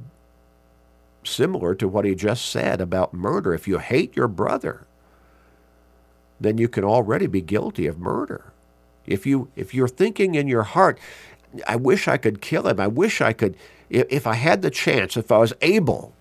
similar 1.24 1.74
to 1.74 1.88
what 1.88 2.04
he 2.04 2.14
just 2.14 2.46
said 2.46 2.80
about 2.80 3.14
murder, 3.14 3.54
if 3.54 3.66
you 3.66 3.78
hate 3.78 4.14
your 4.16 4.28
brother, 4.28 4.86
then 6.40 6.58
you 6.58 6.68
can 6.68 6.84
already 6.84 7.26
be 7.26 7.40
guilty 7.40 7.86
of 7.86 7.98
murder. 7.98 8.52
If 9.06 9.26
you 9.26 9.50
if 9.56 9.74
you're 9.74 9.88
thinking 9.88 10.34
in 10.34 10.46
your 10.46 10.62
heart, 10.62 10.98
I 11.66 11.76
wish 11.76 12.06
I 12.06 12.18
could 12.18 12.40
kill 12.40 12.68
him. 12.68 12.78
I 12.78 12.86
wish 12.86 13.20
I 13.20 13.32
could 13.32 13.56
if 13.88 14.26
I 14.26 14.34
had 14.34 14.62
the 14.62 14.70
chance, 14.70 15.16
if 15.16 15.32
I 15.32 15.38
was 15.38 15.54
able, 15.62 16.12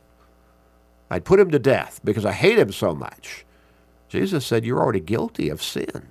I'd 1.09 1.25
put 1.25 1.39
him 1.39 1.51
to 1.51 1.59
death 1.59 1.99
because 2.03 2.25
I 2.25 2.33
hate 2.33 2.59
him 2.59 2.71
so 2.71 2.93
much. 2.93 3.45
Jesus 4.09 4.45
said, 4.45 4.65
You're 4.65 4.81
already 4.81 4.99
guilty 4.99 5.49
of 5.49 5.63
sin. 5.63 6.07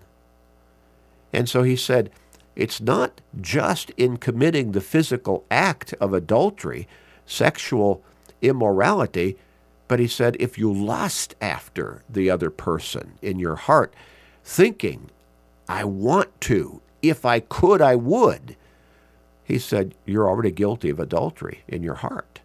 And 1.32 1.48
so 1.48 1.62
he 1.62 1.76
said, 1.76 2.10
It's 2.54 2.80
not 2.80 3.20
just 3.40 3.90
in 3.90 4.16
committing 4.16 4.72
the 4.72 4.80
physical 4.80 5.44
act 5.50 5.94
of 6.00 6.12
adultery, 6.12 6.88
sexual 7.26 8.02
immorality, 8.40 9.36
but 9.88 10.00
he 10.00 10.08
said, 10.08 10.36
if 10.40 10.58
you 10.58 10.72
lust 10.72 11.34
after 11.40 12.02
the 12.08 12.28
other 12.30 12.50
person 12.50 13.18
in 13.22 13.38
your 13.38 13.56
heart, 13.56 13.94
thinking, 14.42 15.10
I 15.68 15.84
want 15.84 16.40
to, 16.42 16.80
if 17.02 17.24
I 17.24 17.40
could, 17.40 17.80
I 17.80 17.94
would, 17.94 18.56
he 19.44 19.58
said, 19.58 19.94
You're 20.04 20.28
already 20.28 20.50
guilty 20.50 20.90
of 20.90 20.98
adultery 20.98 21.62
in 21.68 21.82
your 21.82 21.94
heart. 21.94 22.40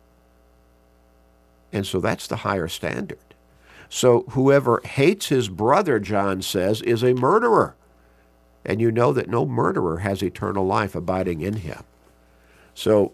And 1.74 1.86
so 1.86 2.00
that's 2.00 2.28
the 2.28 2.38
higher 2.38 2.68
standard. 2.68 3.18
So 3.90 4.22
whoever 4.30 4.82
hates 4.86 5.28
his 5.28 5.50
brother, 5.50 6.00
John 6.00 6.42
says, 6.42 6.82
is 6.82 7.04
a 7.04 7.14
murderer. 7.14 7.76
And 8.64 8.80
you 8.80 8.92
know 8.92 9.12
that 9.12 9.30
no 9.30 9.46
murderer 9.46 10.00
has 10.00 10.22
eternal 10.22 10.66
life 10.66 10.96
abiding 10.96 11.42
in 11.42 11.56
him. 11.58 11.84
So 12.74 13.12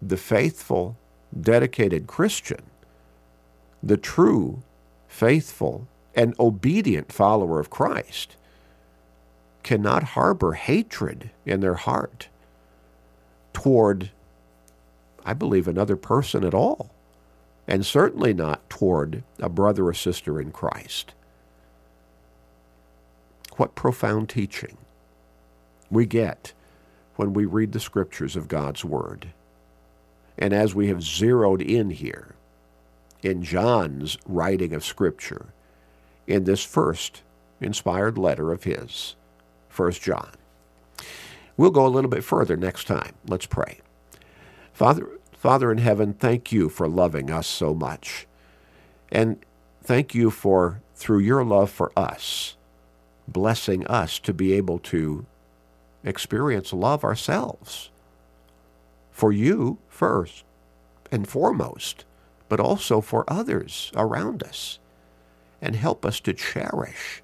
the 0.00 0.16
faithful, 0.16 0.96
dedicated 1.38 2.06
Christian, 2.06 2.62
the 3.82 3.96
true, 3.96 4.62
faithful, 5.08 5.86
and 6.14 6.34
obedient 6.38 7.12
follower 7.12 7.60
of 7.60 7.70
Christ, 7.70 8.36
cannot 9.62 10.02
harbor 10.02 10.52
hatred 10.52 11.30
in 11.44 11.60
their 11.60 11.74
heart 11.74 12.28
toward, 13.52 14.10
I 15.24 15.32
believe, 15.34 15.66
another 15.66 15.96
person 15.96 16.44
at 16.44 16.54
all, 16.54 16.93
and 17.66 17.84
certainly 17.84 18.34
not 18.34 18.68
toward 18.68 19.22
a 19.38 19.48
brother 19.48 19.86
or 19.86 19.94
sister 19.94 20.40
in 20.40 20.52
Christ. 20.52 21.14
What 23.56 23.74
profound 23.74 24.28
teaching 24.28 24.76
we 25.90 26.06
get 26.06 26.52
when 27.16 27.32
we 27.32 27.44
read 27.44 27.72
the 27.72 27.80
scriptures 27.80 28.36
of 28.36 28.48
God's 28.48 28.84
Word. 28.84 29.28
And 30.36 30.52
as 30.52 30.74
we 30.74 30.88
have 30.88 31.02
zeroed 31.02 31.62
in 31.62 31.90
here 31.90 32.34
in 33.22 33.42
John's 33.42 34.18
writing 34.26 34.74
of 34.74 34.84
Scripture, 34.84 35.46
in 36.26 36.44
this 36.44 36.64
first 36.64 37.22
inspired 37.60 38.18
letter 38.18 38.52
of 38.52 38.64
his, 38.64 39.14
First 39.68 40.02
John. 40.02 40.30
We'll 41.56 41.70
go 41.70 41.86
a 41.86 41.88
little 41.88 42.10
bit 42.10 42.24
further 42.24 42.56
next 42.56 42.86
time. 42.86 43.14
Let's 43.26 43.46
pray. 43.46 43.80
Father, 44.72 45.08
Father 45.44 45.70
in 45.70 45.76
heaven, 45.76 46.14
thank 46.14 46.52
you 46.52 46.70
for 46.70 46.88
loving 46.88 47.30
us 47.30 47.46
so 47.46 47.74
much. 47.74 48.26
And 49.12 49.36
thank 49.82 50.14
you 50.14 50.30
for, 50.30 50.80
through 50.94 51.18
your 51.18 51.44
love 51.44 51.70
for 51.70 51.92
us, 51.98 52.56
blessing 53.28 53.86
us 53.86 54.18
to 54.20 54.32
be 54.32 54.54
able 54.54 54.78
to 54.78 55.26
experience 56.02 56.72
love 56.72 57.04
ourselves. 57.04 57.90
For 59.12 59.32
you 59.32 59.76
first 59.86 60.44
and 61.12 61.28
foremost, 61.28 62.06
but 62.48 62.58
also 62.58 63.02
for 63.02 63.30
others 63.30 63.92
around 63.94 64.42
us. 64.42 64.78
And 65.60 65.76
help 65.76 66.06
us 66.06 66.20
to 66.20 66.32
cherish, 66.32 67.22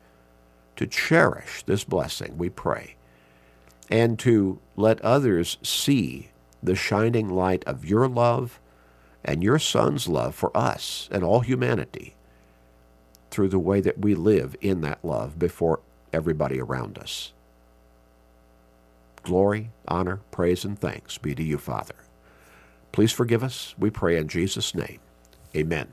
to 0.77 0.87
cherish 0.87 1.63
this 1.63 1.85
blessing, 1.85 2.37
we 2.37 2.51
pray 2.51 2.97
and 3.89 4.19
to 4.19 4.59
let 4.77 5.01
others 5.01 5.57
see 5.63 6.29
the 6.63 6.77
shining 6.77 7.29
light 7.29 7.65
of 7.65 7.85
your 7.85 8.09
love 8.09 8.61
and 9.25 9.43
your 9.43 9.59
Son's 9.59 10.09
love 10.09 10.35
for 10.35 10.55
us 10.57 11.09
and 11.13 11.25
all 11.25 11.41
humanity 11.41 12.15
through 13.31 13.49
the 13.49 13.59
way 13.59 13.81
that 13.81 13.99
we 13.99 14.15
live 14.15 14.57
in 14.61 14.81
that 14.81 15.05
love 15.05 15.39
before 15.39 15.81
everybody 16.13 16.61
around 16.61 16.99
us. 16.99 17.33
Glory, 19.23 19.71
honor, 19.87 20.21
praise, 20.31 20.65
and 20.65 20.79
thanks 20.79 21.19
be 21.19 21.35
to 21.35 21.43
you, 21.43 21.59
Father. 21.59 21.95
Please 22.93 23.13
forgive 23.13 23.45
us, 23.45 23.75
we 23.79 23.91
pray 23.91 24.17
in 24.17 24.29
Jesus' 24.29 24.75
name. 24.75 24.99
Amen. 25.55 25.93